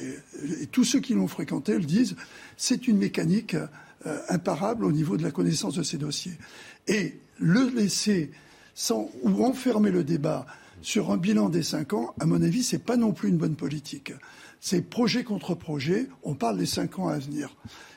[0.60, 2.16] Et tous ceux qui l'ont fréquenté le disent.
[2.56, 6.36] C'est une mécanique euh, imparable au niveau de la connaissance de ces dossiers.
[6.86, 8.30] Et le laisser
[8.74, 10.46] sans ou enfermer le débat
[10.82, 13.56] sur un bilan des cinq ans, à mon avis, c'est pas non plus une bonne
[13.56, 14.12] politique.
[14.60, 16.08] C'est projet contre projet.
[16.22, 17.54] On parle des cinq ans à venir.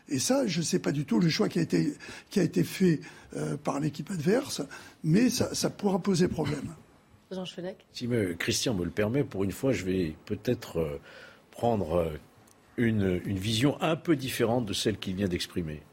[0.07, 1.93] Et ça, je ne sais pas du tout le choix qui a été,
[2.29, 2.99] qui a été fait
[3.35, 4.61] euh, par l'équipe adverse,
[5.03, 6.73] mais ça, ça pourra poser problème.
[7.31, 7.45] Jean
[7.93, 10.99] Si me- Christian me le permet, pour une fois, je vais peut-être euh,
[11.51, 12.09] prendre euh,
[12.77, 15.83] une, une vision un peu différente de celle qu'il vient d'exprimer.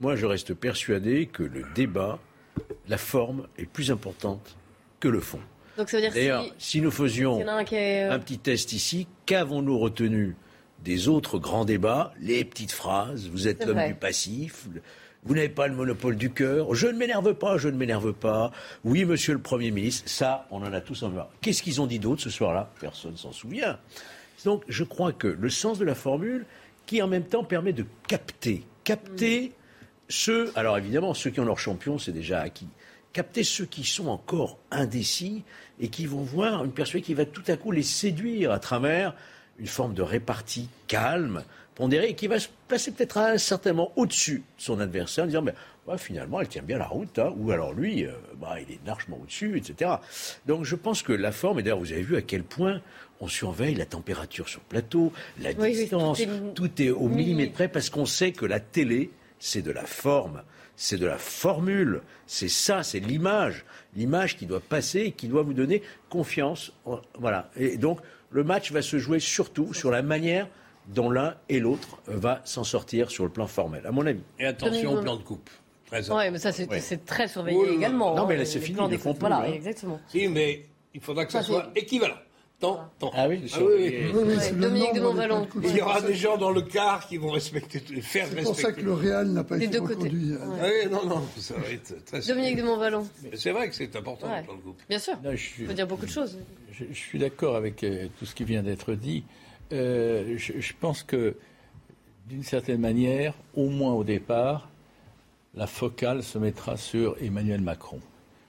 [0.00, 2.20] Moi, je reste persuadé que le débat,
[2.88, 4.56] la forme est plus importante
[4.98, 5.40] que le fond.
[5.78, 6.72] Donc ça veut dire D'ailleurs, si...
[6.72, 8.04] si nous faisions un est...
[8.04, 10.34] euh, un petit test ici, qu'avons-nous retenu
[10.84, 14.66] des autres grands débats Les petites phrases, vous êtes l'homme du passif,
[15.24, 18.50] vous n'avez pas le monopole du cœur, je ne m'énerve pas, je ne m'énerve pas,
[18.84, 21.12] oui, monsieur le Premier ministre, ça, on en a tous en.
[21.40, 22.70] Qu'est-ce qu'ils ont dit d'autre ce soir-là?
[22.80, 23.78] Personne s'en souvient.
[24.44, 26.44] Donc, je crois que le sens de la formule,
[26.86, 29.52] qui en même temps permet de capter, capter
[30.08, 32.68] ceux, alors évidemment, ceux qui ont leur champion, c'est déjà acquis.
[33.18, 35.42] Capter ceux qui sont encore indécis
[35.80, 39.12] et qui vont voir une persuasion qui va tout à coup les séduire à travers
[39.58, 41.42] une forme de répartie calme,
[41.74, 45.24] pondérée, et qui va se placer peut-être à un certain moment au-dessus de son adversaire
[45.24, 45.52] en disant ben,
[45.88, 48.78] ouais, finalement, elle tient bien la route, hein, ou alors lui, euh, bah, il est
[48.86, 49.90] largement au-dessus, etc.
[50.46, 52.80] Donc je pense que la forme, et d'ailleurs vous avez vu à quel point
[53.20, 56.90] on surveille la température sur le plateau, la Oui, oui, distance, tout est- tout est
[56.90, 59.10] au millimètre près parce qu'on sait que la télé,
[59.40, 60.42] c'est de la forme,
[60.80, 63.64] c'est de la formule, c'est ça, c'est l'image,
[63.96, 66.72] l'image qui doit passer et qui doit vous donner confiance.
[67.18, 67.50] Voilà.
[67.56, 67.98] Et donc,
[68.30, 70.46] le match va se jouer surtout sur la manière
[70.86, 74.20] dont l'un et l'autre va s'en sortir sur le plan formel, à mon avis.
[74.38, 75.50] Et attention au plan de coupe.
[75.86, 77.76] Très Ouais, mais ça, c'est très surveillé Oh là là.
[77.76, 78.14] également.
[78.14, 79.52] Non, hein, mais là, les- c'est fini, ils des le font Voilà, hein.
[79.52, 79.98] exactement.
[80.08, 80.62] Si, mais
[80.94, 82.14] il faudra que ça Ça, soit équivalent.
[82.60, 83.12] Tant, tant.
[83.14, 84.20] Ah oui, Ah oui, oui.
[84.36, 85.46] Ouais, Dominique de Montvalon.
[85.62, 88.42] Il y aura des gens dans le car qui vont respecter, faire C'est respecter.
[88.42, 89.94] pour ça que le Real n'a pas Des été deux côtés.
[90.08, 90.32] reconduit.
[90.32, 90.38] Ouais.
[90.60, 93.06] Ah oui, non, non, ça va être très Dominique de Montvalon.
[93.34, 94.40] C'est vrai que c'est important Ouais.
[94.42, 94.82] le coupe.
[94.88, 95.14] Bien sûr.
[95.22, 96.36] Non, je Il suis- faut dire beaucoup de choses.
[96.72, 99.22] Je, je suis d'accord avec euh, tout ce qui vient d'être dit.
[99.72, 101.36] Euh, je, je pense que,
[102.28, 104.68] d'une certaine manière, au moins au départ,
[105.54, 108.00] la focale se mettra sur Emmanuel Macron.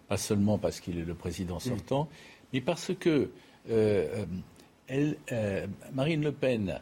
[0.07, 2.09] Pas seulement parce qu'il est le président sortant,
[2.53, 3.29] mais parce que
[3.69, 6.79] elle, euh, Marine Le Pen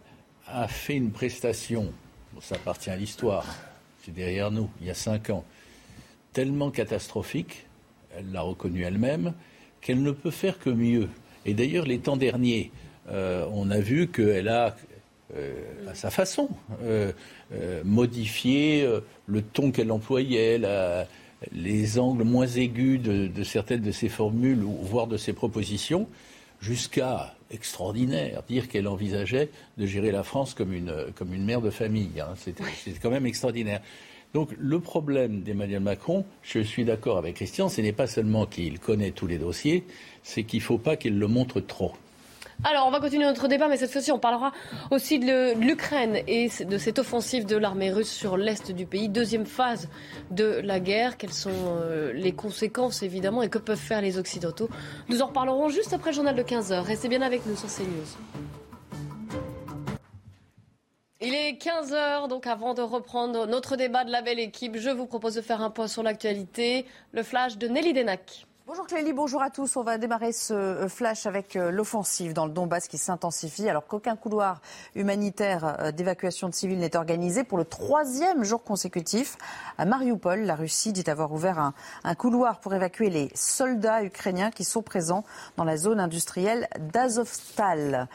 [0.47, 1.91] a fait une prestation,
[2.33, 3.45] bon, ça appartient à l'histoire,
[4.03, 5.43] c'est derrière nous, il y a cinq ans,
[6.33, 7.65] tellement catastrophique,
[8.17, 9.33] elle l'a reconnu elle-même,
[9.81, 11.09] qu'elle ne peut faire que mieux.
[11.45, 12.71] Et d'ailleurs, les temps derniers,
[13.09, 14.75] euh, on a vu qu'elle a,
[15.35, 15.53] euh,
[15.89, 16.49] à sa façon,
[16.83, 17.11] euh,
[17.53, 20.59] euh, modifié euh, le ton qu'elle employait,
[21.51, 26.07] les angles moins aigus de, de certaines de ses formules, voire de ses propositions,
[26.59, 31.69] jusqu'à extraordinaire, dire qu'elle envisageait de gérer la France comme une, comme une mère de
[31.69, 32.19] famille.
[32.19, 32.33] hein.
[32.35, 33.81] C'est c'est quand même extraordinaire.
[34.33, 38.79] Donc le problème d'Emmanuel Macron, je suis d'accord avec Christian, ce n'est pas seulement qu'il
[38.79, 39.85] connaît tous les dossiers,
[40.23, 41.93] c'est qu'il ne faut pas qu'il le montre trop.
[42.63, 44.51] Alors, on va continuer notre débat, mais cette fois-ci, on parlera
[44.89, 49.09] aussi de l'Ukraine et de cette offensive de l'armée russe sur l'est du pays.
[49.09, 49.89] Deuxième phase
[50.31, 51.17] de la guerre.
[51.17, 54.69] Quelles sont euh, les conséquences, évidemment, et que peuvent faire les Occidentaux?
[55.07, 56.81] Nous en reparlerons juste après le journal de 15h.
[56.81, 58.17] Restez bien avec nous sur CNews.
[61.21, 65.05] Il est 15h, donc avant de reprendre notre débat de la belle équipe, je vous
[65.05, 66.85] propose de faire un point sur l'actualité.
[67.11, 68.46] Le flash de Nelly Denac.
[68.67, 69.77] Bonjour Clélie, bonjour à tous.
[69.77, 73.87] On va démarrer ce euh, flash avec euh, l'offensive dans le Donbass qui s'intensifie alors
[73.87, 74.59] qu'aucun couloir
[74.93, 79.37] humanitaire euh, d'évacuation de civils n'est organisé pour le troisième jour consécutif.
[79.77, 81.71] À Mariupol, la Russie dit avoir ouvert
[82.03, 85.23] un, couloir pour évacuer les soldats ukrainiens qui sont présents
[85.55, 88.09] dans la zone industrielle d'Azovstal.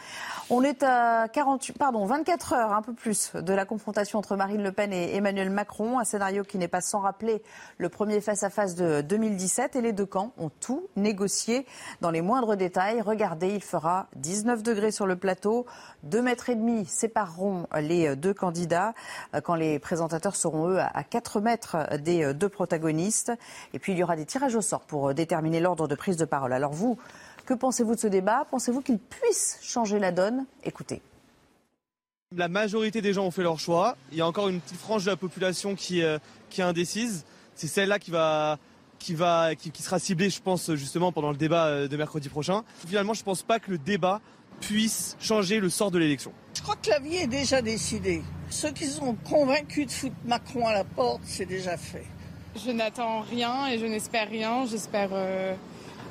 [0.50, 4.62] On est à 48, pardon, 24 heures, un peu plus, de la confrontation entre Marine
[4.62, 7.42] Le Pen et Emmanuel Macron, un scénario qui n'est pas sans rappeler
[7.78, 11.66] le premier face-à-face de 2017 et les deux camps tout négocié
[12.00, 13.00] dans les moindres détails.
[13.00, 15.66] Regardez, il fera 19 degrés sur le plateau,
[16.04, 18.94] 2 mètres et demi sépareront les deux candidats
[19.44, 23.32] quand les présentateurs seront eux à 4 mètres des deux protagonistes.
[23.72, 26.24] Et puis il y aura des tirages au sort pour déterminer l'ordre de prise de
[26.24, 26.52] parole.
[26.52, 26.98] Alors vous,
[27.44, 28.46] que pensez-vous de ce débat?
[28.50, 30.46] Pensez-vous qu'il puisse changer la donne?
[30.64, 31.02] Écoutez.
[32.34, 33.96] La majorité des gens ont fait leur choix.
[34.10, 36.18] Il y a encore une petite frange de la population qui, euh,
[36.50, 37.24] qui est indécise.
[37.54, 38.58] C'est celle-là qui va,
[39.02, 42.28] qui, va, qui, qui, sera ciblée, je pense, justement pendant le débat euh, de mercredi
[42.28, 42.62] prochain.
[42.86, 44.20] Finalement, je ne pense pas que le débat
[44.60, 46.32] puisse changer le sort de l'élection.
[46.54, 48.22] Je crois que la vie est déjà décidée.
[48.48, 52.06] Ceux qui sont convaincus de foutre Macron à la porte, c'est déjà fait.
[52.64, 54.66] Je n'attends rien et je n'espère rien.
[54.66, 55.54] J'espère euh,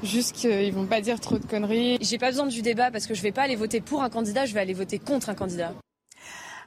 [0.03, 1.97] juste qu'ils vont pas dire trop de conneries.
[2.01, 4.45] J'ai pas besoin du débat parce que je vais pas aller voter pour un candidat,
[4.45, 5.73] je vais aller voter contre un candidat.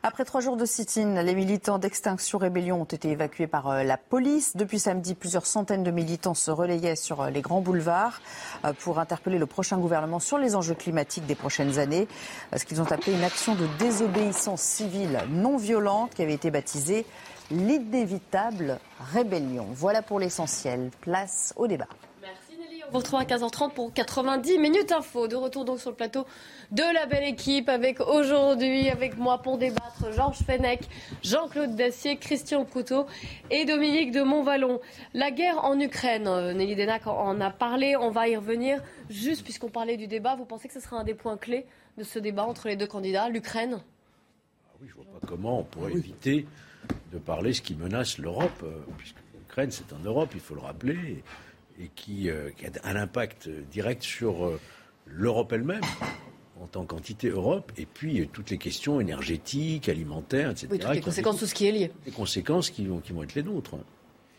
[0.06, 3.96] Après trois jours de sit-in, les militants d'Extinction Rébellion ont été évacués par euh, la
[3.96, 4.54] police.
[4.54, 8.20] Depuis samedi, plusieurs centaines de militants se relayaient sur euh, les grands boulevards
[8.66, 12.06] euh, pour interpeller le prochain gouvernement sur les enjeux climatiques des prochaines années.
[12.54, 17.06] Ce qu'ils ont appelé une action de désobéissance civile non violente qui avait été baptisée
[17.50, 18.80] l'inévitable
[19.10, 19.68] rébellion.
[19.72, 20.90] Voilà pour l'essentiel.
[21.00, 21.88] Place au débat.
[22.94, 25.26] Vous retrouve à 15h30 pour 90 minutes info.
[25.26, 26.26] De retour donc sur le plateau
[26.70, 30.82] de la belle équipe avec aujourd'hui, avec moi pour débattre, Georges Fenech,
[31.24, 33.06] Jean-Claude Dacier, Christian Couteau
[33.50, 34.80] et Dominique de Montvalon.
[35.12, 38.80] La guerre en Ukraine, Nelly Denac en a parlé, on va y revenir.
[39.10, 41.66] Juste puisqu'on parlait du débat, vous pensez que ce sera un des points clés
[41.98, 43.80] de ce débat entre les deux candidats, l'Ukraine?
[44.68, 46.46] Ah Oui, je ne vois pas comment on pourrait éviter
[47.12, 48.64] de parler ce qui menace l'Europe,
[48.98, 51.24] puisque l'Ukraine c'est en Europe, il faut le rappeler
[51.94, 54.60] qui, euh, qui, a un impact direct sur euh,
[55.06, 55.82] l'Europe elle-même
[56.60, 60.68] en tant qu'entité Europe, et puis euh, toutes les questions énergétiques, alimentaires, etc.
[60.70, 61.90] Oui, toutes les conséquences, tout ce qui est lié.
[62.06, 63.76] Les conséquences qui vont, qui vont être les nôtres.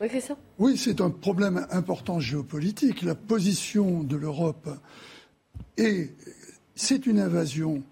[0.02, 0.38] Oui, c'est ça.
[0.58, 3.02] Oui, c'est un problème important géopolitique.
[3.02, 4.70] La position de l'Europe
[5.78, 6.14] est,
[6.74, 7.84] c'est une invasion,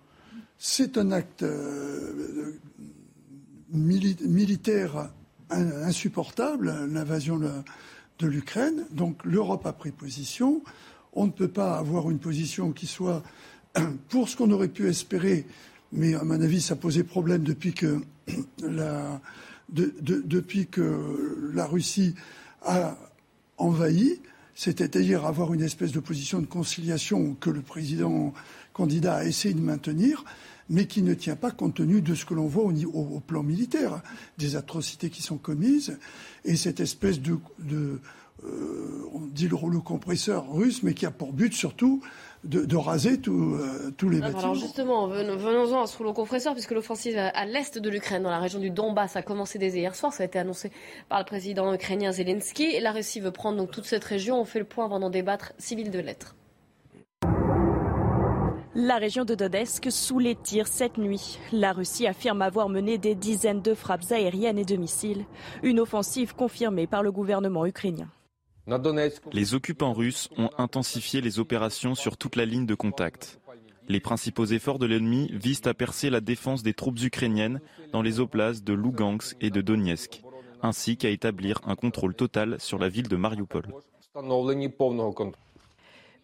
[0.57, 2.59] c'est un acte euh,
[3.69, 5.09] mili militaire
[5.49, 7.49] insupportable, l'invasion de
[8.27, 8.85] l'Ukraine.
[8.91, 10.61] Donc l'Europe a pris position.
[11.13, 13.23] On ne peut pas avoir une position qui soit
[14.09, 15.45] pour ce qu'on aurait pu espérer,
[15.91, 18.01] mais à mon avis, ça posait problème depuis que
[18.61, 19.21] la,
[19.69, 22.15] de, de, depuis que la Russie
[22.63, 22.97] a
[23.57, 24.19] envahi,
[24.55, 28.33] c'est-à-dire avoir une espèce de position de conciliation que le président
[28.71, 30.23] candidat a essayé de maintenir,
[30.73, 33.19] mais qui ne tient pas compte tenu de ce que l'on voit au, au, au,
[33.19, 34.01] plan militaire,
[34.37, 35.97] des atrocités qui sont commises,
[36.45, 38.01] et cette espèce de, de
[38.45, 42.01] euh, on dit le rouleau compresseur russe, mais qui a pour but surtout
[42.43, 44.39] de, de raser tout, euh, tous les bâtiments.
[44.39, 48.39] Alors justement, venons-en à ce rouleau compresseur, puisque l'offensive à l'est de l'Ukraine, dans la
[48.39, 50.11] région du Donbass, a commencé dès hier soir.
[50.11, 50.71] Ça a été annoncé
[51.07, 52.63] par le président ukrainien Zelensky.
[52.63, 54.41] Et la Russie veut prendre donc toute cette région.
[54.41, 55.53] On fait le point avant d'en débattre.
[55.59, 56.35] Civil de lettres.
[58.75, 61.37] La région de Donetsk sous les tirs cette nuit.
[61.51, 65.25] La Russie affirme avoir mené des dizaines de frappes aériennes et de missiles.
[65.61, 68.09] Une offensive confirmée par le gouvernement ukrainien.
[69.31, 73.39] Les occupants russes ont intensifié les opérations sur toute la ligne de contact.
[73.89, 77.61] Les principaux efforts de l'ennemi visent à percer la défense des troupes ukrainiennes
[77.91, 80.23] dans les oblats de Lugansk et de Donetsk,
[80.63, 83.67] ainsi qu'à établir un contrôle total sur la ville de Mariupol.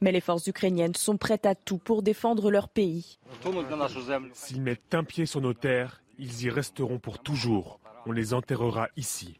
[0.01, 3.19] Mais les forces ukrainiennes sont prêtes à tout pour défendre leur pays.
[4.33, 7.79] S'ils mettent un pied sur nos terres, ils y resteront pour toujours.
[8.05, 9.37] On les enterrera ici.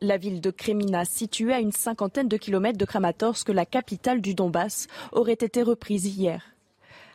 [0.00, 4.34] La ville de Kremina, située à une cinquantaine de kilomètres de Kramatorsk, la capitale du
[4.34, 6.54] Donbass, aurait été reprise hier.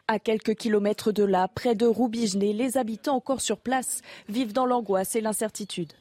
[0.07, 4.65] À quelques kilomètres de là, près de Roubijné, les habitants encore sur place vivent dans
[4.65, 5.93] l'angoisse et l'incertitude.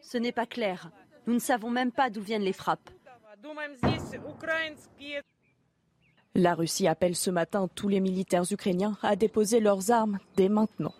[0.00, 0.90] Ce n'est pas clair.
[1.26, 2.90] Nous ne savons même pas d'où viennent les frappes.
[6.34, 10.94] La Russie appelle ce matin tous les militaires ukrainiens à déposer leurs armes dès maintenant.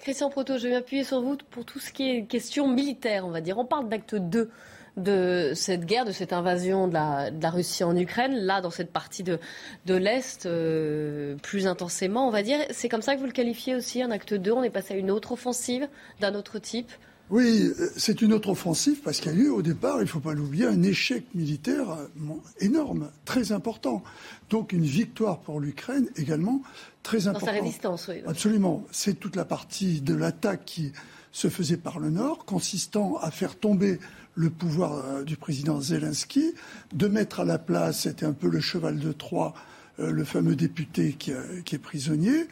[0.00, 3.30] Christian Proto, je vais m'appuyer sur vous pour tout ce qui est question militaire, on
[3.30, 3.58] va dire.
[3.58, 4.50] On parle d'acte 2
[4.96, 8.70] de cette guerre, de cette invasion de la, de la, Russie en Ukraine, là, dans
[8.70, 9.40] cette partie de,
[9.86, 12.58] de l'Est, euh, plus intensément, on va dire.
[12.70, 14.96] C'est comme ça que vous le qualifiez aussi, un acte 2 On est passé à
[14.96, 15.88] une autre offensive
[16.20, 16.92] d'un autre type
[17.30, 20.08] Oui, euh, c'est une autre offensive parce qu'il y a eu au départ, il ne
[20.08, 24.02] faut pas l'oublier, un échec militaire euh, énorme, très important.
[24.50, 26.62] Donc une victoire pour l'Ukraine également
[27.02, 27.48] très importante.
[27.48, 28.16] Dans sa résistance, oui.
[28.26, 28.84] Absolument.
[28.90, 30.92] C'est toute la partie de l'attaque qui
[31.32, 33.98] se faisait par le Nord, consistant à faire tomber
[34.34, 36.54] le pouvoir euh, du président Zelensky,
[36.92, 39.54] de mettre à la place, c'était un peu le cheval de Troie,
[39.96, 42.48] le fameux député qui, est prisonnier,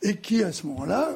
[0.00, 1.10] et qui à ce moment-là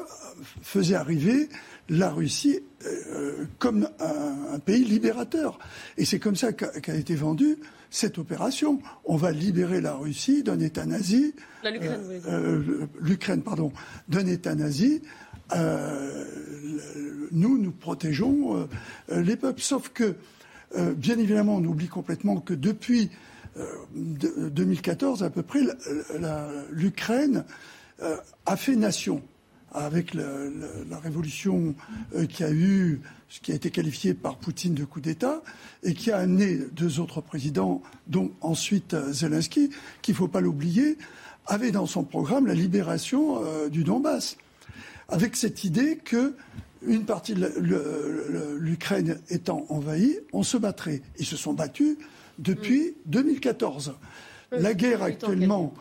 [0.61, 1.49] faisait arriver
[1.91, 5.59] la Russie euh, comme un, pays libérateur.
[5.97, 7.57] Et c'est comme ça qu'a été vendue
[7.89, 8.79] cette opération.
[9.03, 11.35] On va libérer la Russie d'un État nazi.
[11.63, 13.73] L'Ukraine, euh, euh, L'Ukraine, pardon,
[14.07, 15.01] d'un État nazi.
[17.31, 18.67] nous, nous protégeons
[19.09, 19.61] les peuples.
[19.61, 20.15] Sauf que,
[20.95, 23.09] bien évidemment, on oublie complètement que depuis
[23.95, 25.59] 2014, à peu près,
[26.71, 27.43] l'Ukraine
[28.45, 29.21] a fait nation
[29.73, 31.75] avec la révolution
[32.15, 35.41] euh, qui a eu, ce qui a été qualifié par Poutine de coup d'État,
[35.83, 39.69] et qui a amené deux autres présidents, dont ensuite euh, Zelensky,
[40.01, 40.97] qu'il ne faut pas l'oublier,
[41.47, 44.37] avait dans son programme la libération euh, du Donbass,
[45.09, 46.35] avec cette idée que
[46.85, 51.03] une partie de l'Ukraine étant envahie, on se battrait.
[51.19, 51.95] Ils se sont battus
[52.39, 53.93] depuis 2014.
[54.51, 55.75] La guerre actuellement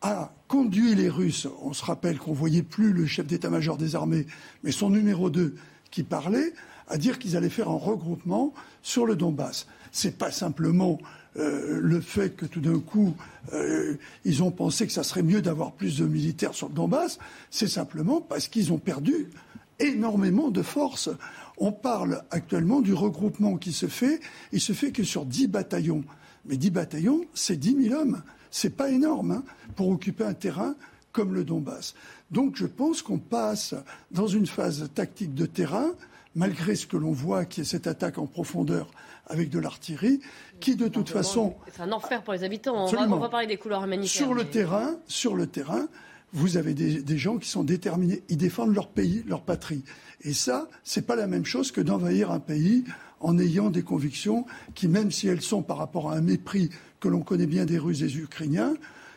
[0.00, 4.26] a conduit les Russes, on se rappelle qu'on voyait plus le chef d'état-major des armées,
[4.62, 5.54] mais son numéro 2
[5.90, 6.52] qui parlait,
[6.88, 9.66] à dire qu'ils allaient faire un regroupement sur le Donbass.
[9.90, 10.98] C'est pas simplement
[11.36, 13.14] euh, le fait que tout d'un coup,
[13.52, 17.18] euh, ils ont pensé que ça serait mieux d'avoir plus de militaires sur le Donbass,
[17.50, 19.30] c'est simplement parce qu'ils ont perdu
[19.78, 21.10] énormément de forces.
[21.58, 24.20] On parle actuellement du regroupement qui se fait,
[24.52, 26.04] il se fait que sur 10 bataillons.
[26.46, 28.22] Mais 10 bataillons, c'est 10 000 hommes.
[28.50, 29.44] C'est pas énorme hein,
[29.74, 30.74] pour occuper un terrain
[31.12, 31.94] comme le Donbass.
[32.30, 33.74] Donc je pense qu'on passe
[34.10, 35.92] dans une phase tactique de terrain,
[36.34, 38.90] malgré ce que l'on voit qui est cette attaque en profondeur
[39.26, 40.20] avec de l'artillerie,
[40.60, 41.54] qui de toute façon.
[41.72, 42.86] C'est un enfer pour les habitants.
[42.86, 44.10] On va, parler des couleurs humanitaires.
[44.10, 45.88] Sur le terrain, sur le terrain,
[46.32, 49.82] vous avez des, des, gens qui sont déterminés, ils défendent leur pays, leur patrie.
[50.22, 52.84] Et ça, c'est pas la même chose que d'envahir un pays
[53.20, 54.44] en ayant des convictions
[54.74, 56.70] qui, même si elles sont par rapport à un mépris
[57.00, 58.74] que l'on connaît bien des Russes et des Ukrainiens,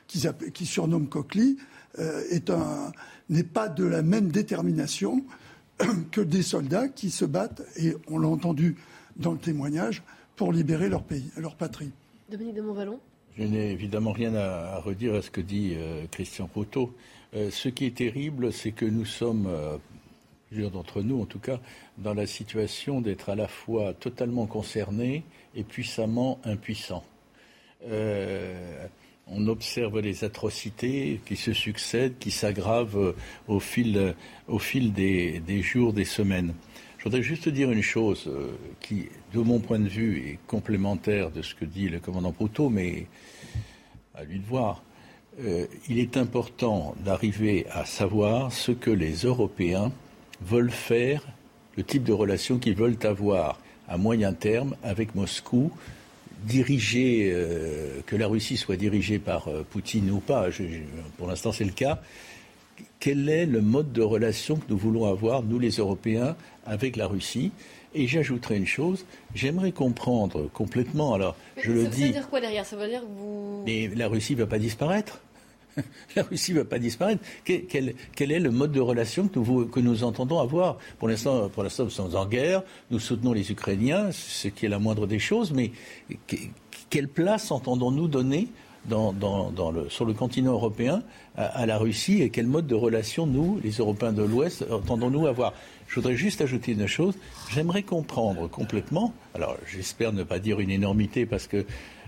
[0.07, 1.57] qui, qui surnomment Kokli,
[1.99, 2.23] euh,
[3.29, 5.23] n'est pas de la même détermination
[6.11, 8.75] que des soldats qui se battent, et on l'a entendu
[9.15, 10.03] dans le témoignage,
[10.35, 11.91] pour libérer leur pays, leur patrie.
[12.31, 12.99] Dominique de Montvalon
[13.37, 16.93] Je n'ai évidemment rien à, redire à ce que dit euh, Christian Proto.
[17.33, 19.49] Euh, ce qui est terrible, c'est que nous sommes,
[20.47, 21.59] plusieurs d'entre nous en tout cas,
[21.97, 25.23] dans la situation d'être à la fois totalement concernés
[25.55, 27.03] et puissamment impuissants.
[27.87, 28.85] Euh,
[29.27, 33.13] on observe les atrocités qui se succèdent, qui s'aggravent
[33.47, 34.15] au fil,
[34.47, 36.53] au fil des, jours, des semaines.
[36.97, 38.51] Je voudrais juste dire une chose euh,
[38.81, 42.69] qui, de mon point de vue, est complémentaire de ce que dit le commandant Proutot,
[42.69, 43.05] mais
[44.15, 44.83] à lui de voir.
[45.41, 49.93] Euh, il est important d'arriver à savoir ce que les Européens
[50.41, 51.25] veulent faire,
[51.77, 55.71] le type de relation qu'ils veulent avoir à moyen terme avec Moscou,
[56.43, 60.47] diriger, euh, que la Russie soit dirigée par euh, Poutine ou pas,
[61.17, 62.01] pour l'instant c'est le cas,
[62.99, 66.35] quel est le mode de relation que nous voulons avoir, nous les Européens,
[66.65, 67.51] avec la Russie?
[67.95, 72.01] Et j'ajouterai une chose, j'aimerais comprendre complètement, alors je le dis...
[72.01, 72.65] Ça veut dire quoi derrière?
[72.65, 73.63] Ça veut dire que vous...
[73.65, 75.21] Mais la Russie ne va pas disparaître
[76.15, 77.23] la Russie ne va pas disparaître.
[77.43, 80.77] Quel, est le mode de relation que nous, entendons avoir?
[80.97, 84.69] Pour l'instant, pour l'instant, nous sommes en guerre, nous soutenons les Ukrainiens, ce qui est
[84.69, 85.71] la moindre des choses, mais
[86.89, 88.47] quelle place entendons-nous donner
[89.89, 91.03] sur le continent européen
[91.35, 95.53] à, la Russie et quel mode de relation nous, les Européens de l'Ouest, entendons-nous avoir?
[95.87, 97.15] Je voudrais juste ajouter une chose.
[97.51, 101.65] J'aimerais comprendre complètement, alors j'espère ne pas dire une énormité parce que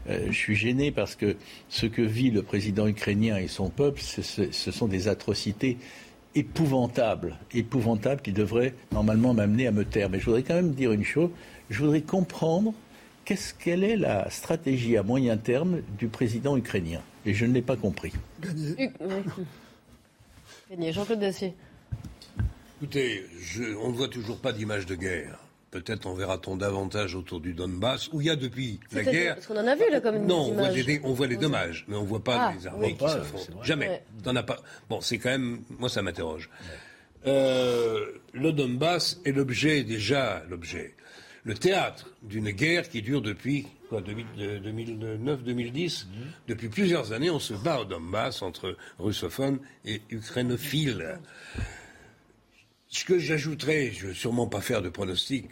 [0.10, 1.36] euh, je suis gêné parce que
[1.70, 5.78] ce que vit le président ukrainien et son peuple, ce, sont des atrocités
[6.34, 10.10] épouvantables, épouvantables qui devraient normalement m'amener à me taire.
[10.10, 11.30] Mais je voudrais quand même dire une chose,
[11.70, 12.74] je voudrais comprendre
[13.26, 17.02] qu'est-ce, quelle est la stratégie à moyen terme du président ukrainien.
[17.26, 18.14] Et je ne l'ai pas compris.
[20.70, 20.94] Gagné.
[20.94, 21.54] Jean-Claude Dacier.
[22.82, 23.26] Écoutez,
[23.82, 25.41] on ne voit toujours pas d'image de guerre.
[25.72, 29.36] Peut-être en verra-t-on davantage autour du Donbass, où il y a depuis la guerre.
[29.36, 30.70] Parce qu'on en a vu là comme Non, on voit,
[31.04, 33.64] on voit, les dommages, mais on ne voit pas ah, les armées qui s'affrontent.
[33.64, 34.04] Jamais.
[34.24, 34.58] pas.
[34.90, 35.62] Bon, c'est quand même.
[35.80, 36.50] Moi, ça m'interroge.
[37.26, 40.96] Euh, le Donbass est l'objet, déjà l'objet,
[41.44, 46.06] le théâtre d'une guerre qui dure depuis 2009-2010.
[46.06, 46.12] Mhm.
[46.48, 51.20] Depuis plusieurs années, on se bat au Donbass entre russophones et ukrainophiles
[52.94, 55.46] Ce que j'ajouterais, je ne veux sûrement pas faire de pronostic,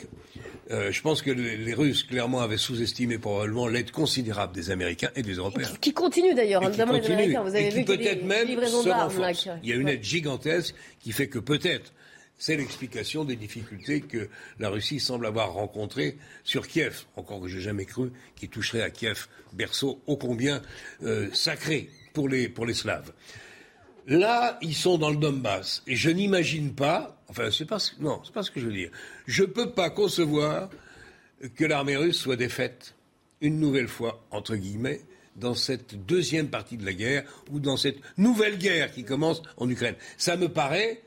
[0.72, 5.10] euh, je pense que le- les Russes, clairement, avaient sous-estimé probablement l'aide considérable des Américains
[5.16, 5.70] et des Européens.
[5.80, 7.42] Qui continue d'ailleurs, hein, notamment les Américains.
[7.44, 9.32] Vous avez vu peut-être même se là,
[9.64, 9.94] Il y a une ouais.
[9.94, 11.94] aide gigantesque qui fait que peut-être
[12.38, 14.28] c'est l'explication des difficultés que
[14.60, 17.04] la Russie semble avoir rencontrées sur Kiev.
[17.16, 20.62] Encore que j'ai jamais cru qu'il toucherait à Kiev, berceau ô combien
[21.04, 23.14] euh, sacré pour les, pour les Slaves.
[24.10, 25.84] Là, ils sont dans le Donbass.
[25.88, 28.90] Et je n'imagine pas, enfin, c'est pas, ce- non, pas ce que je veux dire.
[29.28, 30.70] Je peux pas concevoir
[31.56, 32.96] que l'armée russe soit défaite
[33.40, 35.02] une nouvelle fois, entre guillemets,
[35.36, 39.70] dans cette deuxième partie de la guerre ou dans cette nouvelle guerre qui commence en
[39.70, 39.96] Ukraine.
[40.18, 41.02] Ça me paraît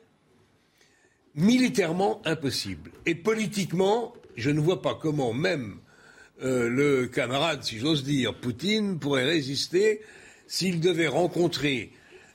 [1.34, 2.92] militairement impossible.
[3.06, 5.76] Et politiquement, je ne vois pas comment même
[6.42, 10.00] euh, le camarade, si j'ose dire, Poutine, pourrait résister
[10.46, 11.92] s'il devait rencontrer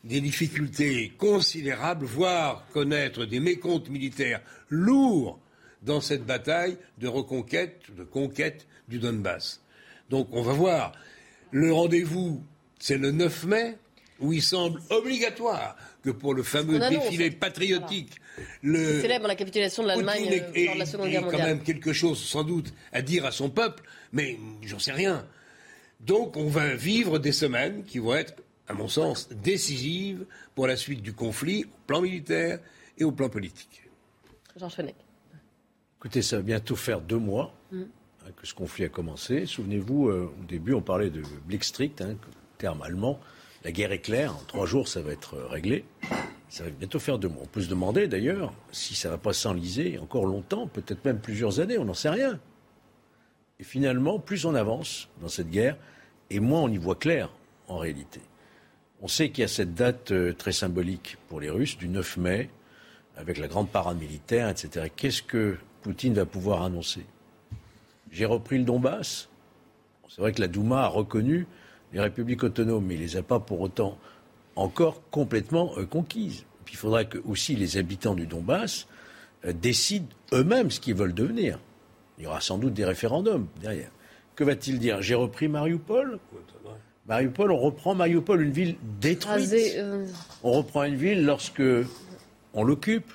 [0.08, 5.40] des difficultés considérables, voire connaître des mécomptes militaires lourds
[5.82, 9.62] dans cette bataille de reconquête, de conquête du Donbass.
[10.10, 10.94] Donc on va voir.
[11.52, 12.42] Le rendez-vous,
[12.80, 13.76] c'est le 9 mai,
[14.20, 17.04] où il semble obligatoire que pour le fameux annonce.
[17.04, 21.22] défilé patriotique, Qui le, célèbre la capitulation de l'Allemagne euh, lors de la Seconde Guerre
[21.22, 21.48] quand mondiale.
[21.50, 23.84] même quelque chose, sans doute, à dire à son peuple,
[24.14, 25.26] mais j'en sais rien.
[26.00, 28.36] Donc, on va vivre des semaines qui vont être,
[28.68, 32.60] à mon sens, décisives pour la suite du conflit, au plan militaire
[32.98, 33.84] et au plan politique.
[34.58, 34.96] Georges Fenech.
[36.00, 37.82] Écoutez, ça va bientôt faire deux mois Mm.
[37.82, 39.46] hein, que ce conflit a commencé.
[39.46, 42.16] Souvenez-vous, euh, au début, on parlait de Blitzkrieg, hein,
[42.58, 43.20] terme allemand.
[43.66, 45.84] La guerre est claire, en trois jours, ça va être euh, réglé.
[46.50, 47.42] Ça va bientôt faire deux mois.
[47.44, 51.20] On peut se demander, d'ailleurs, si ça ne va pas s'enliser encore longtemps, peut-être même
[51.20, 52.40] plusieurs années, on n'en sait rien.
[53.60, 55.76] Et finalement, plus on avance dans cette guerre,
[56.30, 57.34] et moins on y voit clair,
[57.68, 58.22] en réalité.
[59.02, 62.18] On sait qu'il y a cette date euh, très symbolique pour les Russes, du 9
[62.18, 62.50] mai,
[63.16, 64.88] avec la grande parade militaire, etc.
[64.96, 67.06] Qu'est-ce que Poutine va pouvoir annoncer?
[68.12, 69.30] J'ai repris le Donbass.
[70.10, 71.46] C'est vrai que la Douma a reconnu
[71.94, 73.98] les républiques autonomes, mais il les a pas pour autant
[74.56, 76.46] encore complètement euh, conquises.
[76.70, 78.88] Il faudra que aussi les habitants du Donbass
[79.46, 81.60] euh, décident eux-mêmes ce qu'ils veulent devenir.
[82.18, 83.92] Il y aura sans doute des référendums derrière.
[84.36, 85.02] Que va-t-il dire?
[85.02, 86.20] J'ai repris Mariupol?
[87.08, 89.54] Mariupol, on reprend Mariupol, une ville détruite.
[89.54, 90.06] Euh,
[90.44, 91.64] On reprend une ville lorsque
[92.54, 93.12] on l'occupe,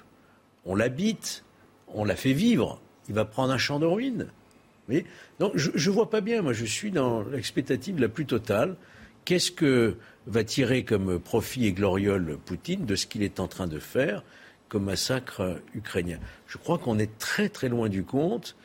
[0.64, 1.44] on l'habite,
[1.88, 2.80] on la fait vivre.
[3.08, 4.24] Il va prendre un champ de ruines.
[4.24, 5.06] Vous voyez?
[5.38, 6.42] Donc je ne vois pas bien.
[6.42, 8.76] Moi, je suis dans l'expectative la plus totale.
[9.24, 13.66] Qu'est-ce que va tirer comme profit et gloriole Poutine de ce qu'il est en train
[13.66, 14.24] de faire
[14.68, 16.18] comme massacre ukrainien?
[16.46, 18.56] Je crois qu'on est très très loin du compte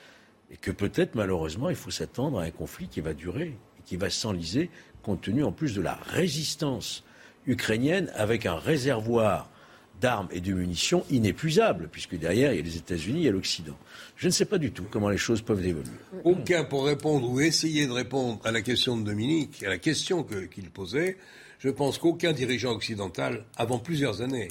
[0.52, 3.50] et que peut-être malheureusement il faut s'attendre à un conflit qui va durer
[3.80, 4.70] et qui va s'enliser
[5.08, 7.02] compte tenu en plus de la résistance
[7.46, 9.50] ukrainienne avec un réservoir
[10.02, 13.78] d'armes et de munitions inépuisable, puisque derrière il y a les États-Unis et l'Occident.
[14.18, 15.88] Je ne sais pas du tout comment les choses peuvent évoluer.
[16.26, 20.24] Aucun pour répondre ou essayer de répondre à la question de Dominique, à la question
[20.24, 21.16] que- qu'il posait,
[21.60, 24.50] je pense qu'aucun dirigeant occidental, avant plusieurs années,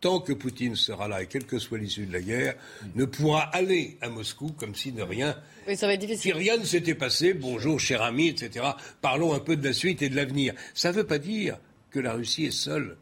[0.00, 2.54] tant que Poutine sera là et quelle que soit l'issue de la guerre,
[2.94, 5.36] ne pourra aller à Moscou comme si de rien,
[5.66, 6.22] Oui, ça va être difficile.
[6.22, 8.64] si rien ne s'était passé, bonjour cher ami, etc.
[9.00, 10.54] Parlons un peu de la suite et de l'avenir.
[10.74, 11.58] Ça ne veut pas dire
[11.90, 12.96] que la Russie est seule.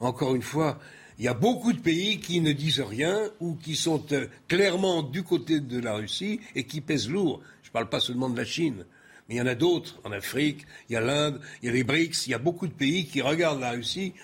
[0.00, 0.80] Encore une fois,
[1.18, 5.02] il y a beaucoup de pays qui ne disent rien ou qui sont euh, clairement
[5.02, 7.42] du côté de la Russie et qui pèsent lourd.
[7.62, 8.86] Je ne parle pas seulement de la Chine,
[9.28, 11.72] mais il y en a d'autres en Afrique, il y a l'Inde, il y a
[11.72, 14.14] les BRICS, il y a beaucoup de pays qui regardent la Russie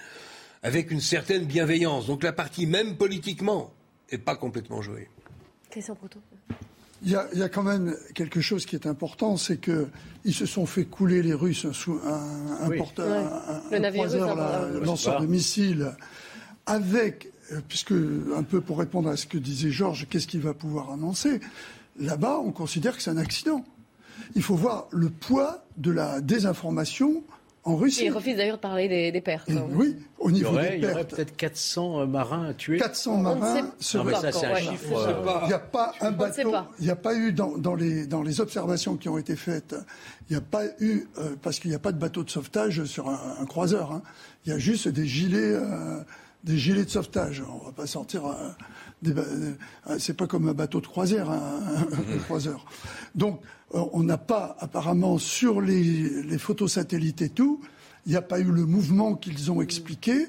[0.63, 2.07] avec une certaine bienveillance.
[2.07, 3.73] Donc la partie, même politiquement,
[4.11, 5.09] n'est pas complètement jouée.
[5.71, 6.19] Christian Proto.
[7.07, 10.35] Il y, a, il y a quand même quelque chose qui est important, c'est qu'ils
[10.35, 12.81] se sont fait couler les Russes sous un, un Oui.
[12.81, 13.93] Ouais.
[13.93, 14.37] croiseur,
[14.83, 15.93] lanceur de missiles,
[16.67, 20.53] avec, euh, puisque un peu pour répondre à ce que disait Georges, qu'est-ce qu'il va
[20.53, 21.39] pouvoir annoncer
[22.01, 23.65] Là-bas, on considère que c'est un accident.
[24.35, 27.23] Il faut voir le poids de la désinformation
[27.67, 28.05] en Russie.
[28.07, 29.51] Il refuse d'ailleurs de parler des, des pertes.
[29.51, 29.67] hein.
[29.73, 31.11] Oui, au niveau aurait, des il y aurait pertes.
[31.17, 32.79] peut-être 400 euh, marins tués.
[32.79, 34.97] 400 marins Non, seraient- mais ça, c'est un chiffre.
[34.97, 36.53] euh, Il n'y a pas un ne bateau.
[36.79, 39.75] Il n'y a pas eu dans, dans les dans les observations qui ont été faites.
[40.31, 42.85] Il n'y a pas eu euh, parce qu'il n'y a pas de bateau de sauvetage
[42.85, 43.93] sur un, un croiseur.
[43.93, 44.03] hein.
[44.47, 45.99] Il y a juste des gilets euh,
[46.45, 47.43] des gilets de sauvetage.
[47.61, 48.23] On va pas sortir.
[49.05, 49.53] Euh,
[49.89, 51.61] euh, c'est pas comme un bateau de croisière, hein,
[52.15, 52.65] un, croiseur.
[53.15, 53.41] Donc
[53.75, 57.61] euh, on n'a pas apparemment sur les, photos satellites et tout.
[58.07, 60.29] Il n'y a pas eu le mouvement qu'ils ont expliqué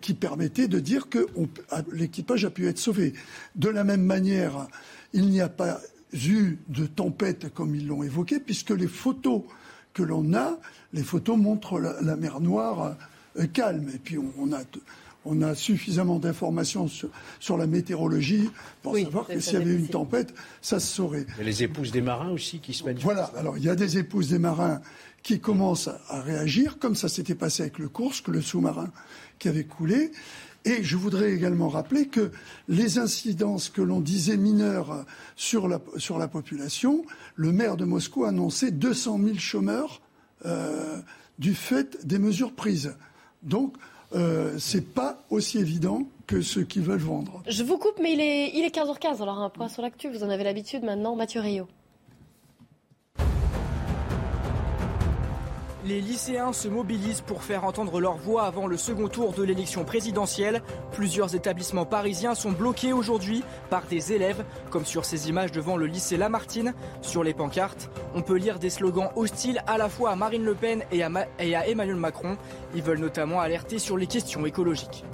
[0.00, 1.26] qui permettait de dire que
[1.70, 3.12] ah, l'équipage a pu être sauvé.
[3.54, 4.66] De la même manière,
[5.12, 5.78] il n'y a pas
[6.14, 9.42] eu de tempête comme ils l'ont évoqué, puisque les photos
[9.92, 10.58] que l'on a,
[10.94, 12.96] les photos montrent la, mer Noire
[13.52, 13.90] calme.
[13.94, 14.62] Et puis on a,
[15.24, 17.08] on a suffisamment d'informations sur,
[17.40, 18.50] sur, la météorologie
[18.82, 21.26] pour savoir que s'il y avait une tempête, ça se saurait.
[21.36, 23.04] Il y a les épouses des marins aussi qui se manifestent.
[23.04, 24.80] Voilà, alors il y a des épouses des marins
[25.22, 28.90] qui commencent à réagir, comme ça s'était passé avec le Kursk, le sous-marin
[29.38, 30.12] qui avait coulé.
[30.66, 32.30] Et je voudrais également rappeler que
[32.68, 35.04] les incidences que l'on disait mineures
[35.36, 37.04] sur la, sur la population,
[37.36, 40.00] le maire de Moscou a annoncé 200 000 chômeurs
[40.46, 40.98] euh,
[41.38, 42.94] du fait des mesures prises.
[43.42, 43.76] Donc,
[44.14, 47.42] euh, c'est pas aussi évident que ceux qui veulent vendre.
[47.48, 49.22] Je vous coupe, mais il est, il est 15h15.
[49.22, 51.16] Alors, un point sur l'actu, vous en avez l'habitude maintenant.
[51.16, 51.66] Mathieu Rio.
[55.86, 59.84] Les lycéens se mobilisent pour faire entendre leur voix avant le second tour de l'élection
[59.84, 60.62] présidentielle.
[60.92, 65.84] Plusieurs établissements parisiens sont bloqués aujourd'hui par des élèves, comme sur ces images devant le
[65.84, 66.72] lycée Lamartine.
[67.02, 70.54] Sur les pancartes, on peut lire des slogans hostiles à la fois à Marine Le
[70.54, 72.38] Pen et à, Emmanuel Macron.
[72.74, 75.04] Ils veulent notamment alerter sur les questions écologiques.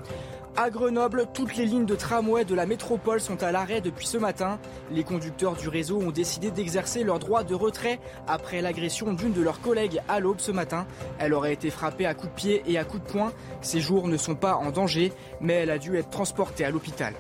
[0.63, 4.19] À Grenoble, toutes les lignes de tramway de la métropole sont à l'arrêt depuis ce
[4.19, 4.59] matin.
[4.91, 7.99] Les conducteurs du réseau ont décidé d'exercer leur droit de retrait
[8.29, 10.87] après l'agression d'une de leurs collègues à l'aube ce matin.
[11.19, 13.33] Elle aurait été frappée à coups de pied et à coups de poing.
[13.63, 17.15] Ses jours ne sont pas en danger, mais elle a dû être transportée à l'hôpital.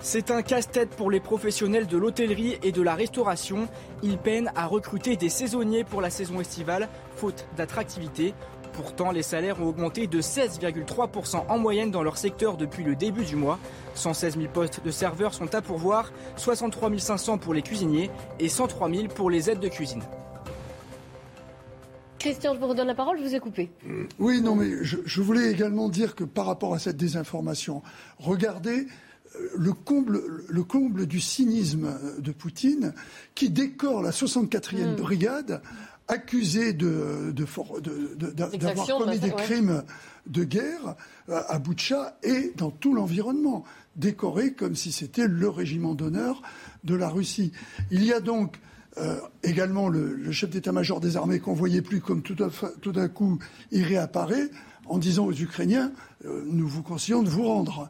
[0.00, 3.66] C'est un casse-tête pour les professionnels de l'hôtellerie et de la restauration.
[4.04, 8.34] Ils peinent à recruter des saisonniers pour la saison estivale, faute d'attractivité.
[8.72, 13.24] Pourtant, les salaires ont augmenté de 16,3% en moyenne dans leur secteur depuis le début
[13.24, 13.58] du mois.
[13.94, 18.90] 116 000 postes de serveurs sont à pourvoir, 63 500 pour les cuisiniers et 103
[18.90, 20.02] 000 pour les aides de cuisine.
[22.18, 23.70] Christian, je vous redonne la parole, je vous ai coupé.
[24.18, 27.82] Oui, non, mais je, voulais également dire que par rapport à cette désinformation,
[28.18, 28.86] regardez
[29.36, 32.92] euh, le comble, le comble du cynisme de Poutine
[33.34, 34.96] qui décore la 64e hmm.
[36.08, 39.82] Accusé de, d'avoir commis des crimes
[40.26, 40.96] de guerre
[41.28, 43.64] euh, à Boutcha et dans tout l'environnement,
[43.96, 46.42] décoré comme si c'était le régiment d'honneur
[46.84, 47.52] de la Russie.
[47.90, 48.58] Il y a donc
[48.98, 53.38] euh, également le, chef d'état-major des armées qu'on voyait plus comme tout, d'un coup
[53.70, 54.50] il réapparaît
[54.86, 55.92] en disant aux Ukrainiens
[56.24, 57.88] euh, nous vous conseillons de vous rendre.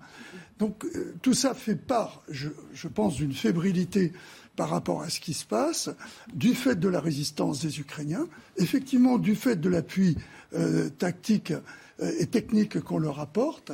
[0.59, 0.85] Donc
[1.23, 4.13] tout ça fait part, je, je pense, d'une fébrilité
[4.59, 5.89] par rapport à ce qui se passe,
[6.35, 10.17] du fait de la résistance des Ukrainiens, effectivement du fait de l'appui
[10.53, 13.71] euh, tactique euh, et technique qu'on leur apporte,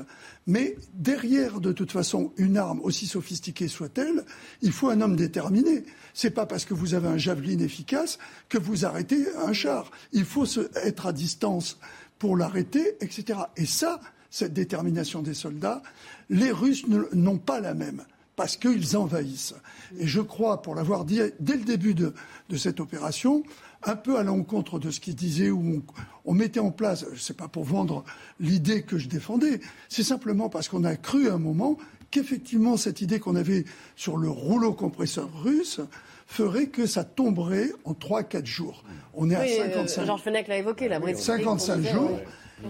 [0.46, 4.26] mais derrière, de toute façon, une arme aussi sophistiquée soit-elle,
[4.60, 5.84] il faut un homme déterminé.
[6.12, 8.18] C'est pas parce que vous avez un javelin efficace
[8.50, 9.90] que vous arrêtez un char.
[10.12, 11.78] Il faut se, être à distance
[12.18, 13.38] pour l'arrêter, etc.
[13.56, 15.82] Et ça, cette détermination des soldats,
[16.28, 18.04] les Russes n'ont pas la même
[18.36, 19.54] parce qu'ils envahissent.
[19.98, 22.12] Et je crois, pour l'avoir dit dès le début de,
[22.56, 23.42] cette opération,
[23.82, 25.82] un peu à l'encontre de ce qu'il disait, où
[26.24, 28.04] on, mettait en place, je ne sais pas pour vendre
[28.40, 31.76] l'idée que je défendais, c'est simplement parce qu'on a cru à un moment
[32.10, 33.64] qu'effectivement cette idée qu'on avait
[33.96, 35.80] sur le rouleau compresseur russe
[36.26, 38.84] ferait que ça tomberait en 3-4 jours.
[39.14, 42.20] On est à 55 euh, Georges Fenech l'a évoqué, la 55 jours.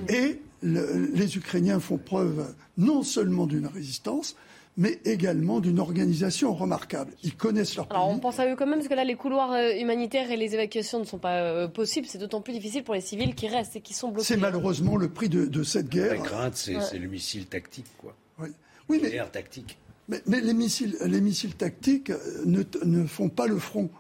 [0.09, 4.35] Et les Ukrainiens font preuve non seulement d'une résistance,
[4.77, 7.12] mais également d'une organisation remarquable.
[7.22, 7.97] Ils connaissent leur pays.
[7.97, 10.37] Alors on pense à eux quand même, parce que là, les couloirs euh, humanitaires et
[10.37, 12.07] les évacuations ne sont pas euh, possibles.
[12.09, 14.27] C'est d'autant plus difficile pour les civils qui restent et qui sont bloqués.
[14.27, 16.14] C'est malheureusement le prix de, cette guerre.
[16.14, 18.16] La crainte, c'est le missile tactique, quoi.
[18.39, 18.49] Oui,
[18.89, 19.79] oui mais, tactique.
[20.09, 23.91] Mais, les, missiles, les missiles tactiques euh, ne, ne font pas le front.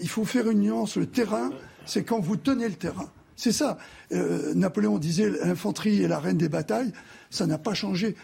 [0.00, 0.96] Il faut faire une nuance.
[0.96, 1.50] Le terrain,
[1.86, 3.10] c'est quand vous tenez le terrain.
[3.36, 3.78] C'est ça.
[4.10, 6.92] Napoléon disait l'infanterie est la reine des batailles.
[7.30, 8.14] Ça n'a pas changé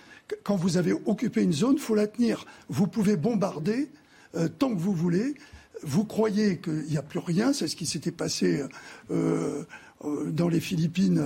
[0.42, 2.44] quand vous avez occupé une zone, il faut la tenir.
[2.68, 3.90] Vous pouvez bombarder
[4.36, 5.34] euh, tant que vous voulez.
[5.82, 8.62] Vous croyez qu'il n'y a plus rien, c'est ce qui s'était passé
[9.10, 9.64] euh,
[10.04, 11.22] euh, dans les Philippines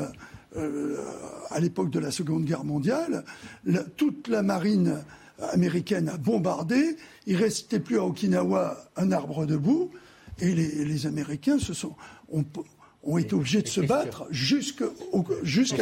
[1.51, 3.25] à l'époque de la Seconde Guerre mondiale.
[3.97, 4.99] toute la marine
[5.53, 6.97] américaine a bombardé.
[7.29, 9.93] Il ne restait plus à Okinawa un arbre debout.
[10.41, 11.95] Et les, Américains se sont,
[12.33, 14.87] ont, été obligés de se battre jusqu'à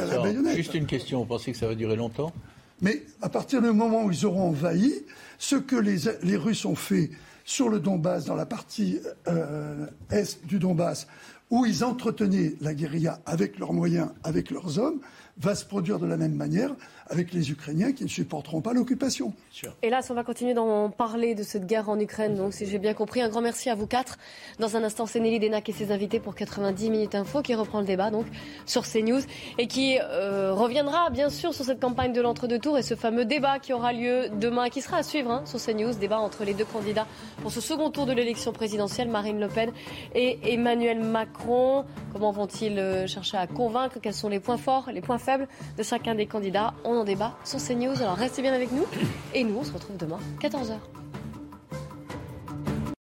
[0.05, 0.55] la baïonnette.
[0.55, 2.35] Juste une question, vous pensez que ça va durer longtemps?
[2.81, 4.95] Mais à partir du moment où ils auront envahi,
[5.39, 7.11] ce que les, Russes ont fait
[7.45, 11.07] sur le Donbass, dans la partie euh, est du Donbass,
[11.51, 15.01] où ils entretenaient la guérilla avec leurs moyens, avec leurs hommes,
[15.39, 16.75] va se produire de la même manière
[17.07, 19.33] avec les Ukrainiens qui ne supporteront pas l'occupation.
[19.83, 22.35] Hélas, on va continuer d'en parler de cette guerre en Ukraine.
[22.35, 24.19] Donc, si j'ai bien compris, un grand merci à vous quatre.
[24.59, 27.81] Dans un instant, c'est Nelly Denac et ses invités pour 90 minutes info qui reprend
[27.81, 28.27] le débat donc
[28.67, 29.21] sur CNews
[29.59, 33.25] et qui euh, reviendra bien sûr sur cette campagne de l'entre-deux tours et ce fameux
[33.25, 36.45] débat qui aura lieu demain et qui sera à suivre hein, sur CNews, débat entre
[36.45, 37.07] les deux candidats
[37.43, 39.73] pour ce second tour de l'élection présidentielle, Marine Le Pen
[40.15, 41.19] et Emmanuel Macron.
[41.19, 43.99] Macron Comment vont-ils euh, chercher à convaincre?
[44.01, 46.75] Quels sont les points forts, les points faibles de chacun des candidats?
[46.85, 48.01] On en débat sur CNews.
[48.01, 48.85] Alors restez bien avec nous.
[49.35, 50.79] Et nous, on se retrouve demain, 14h.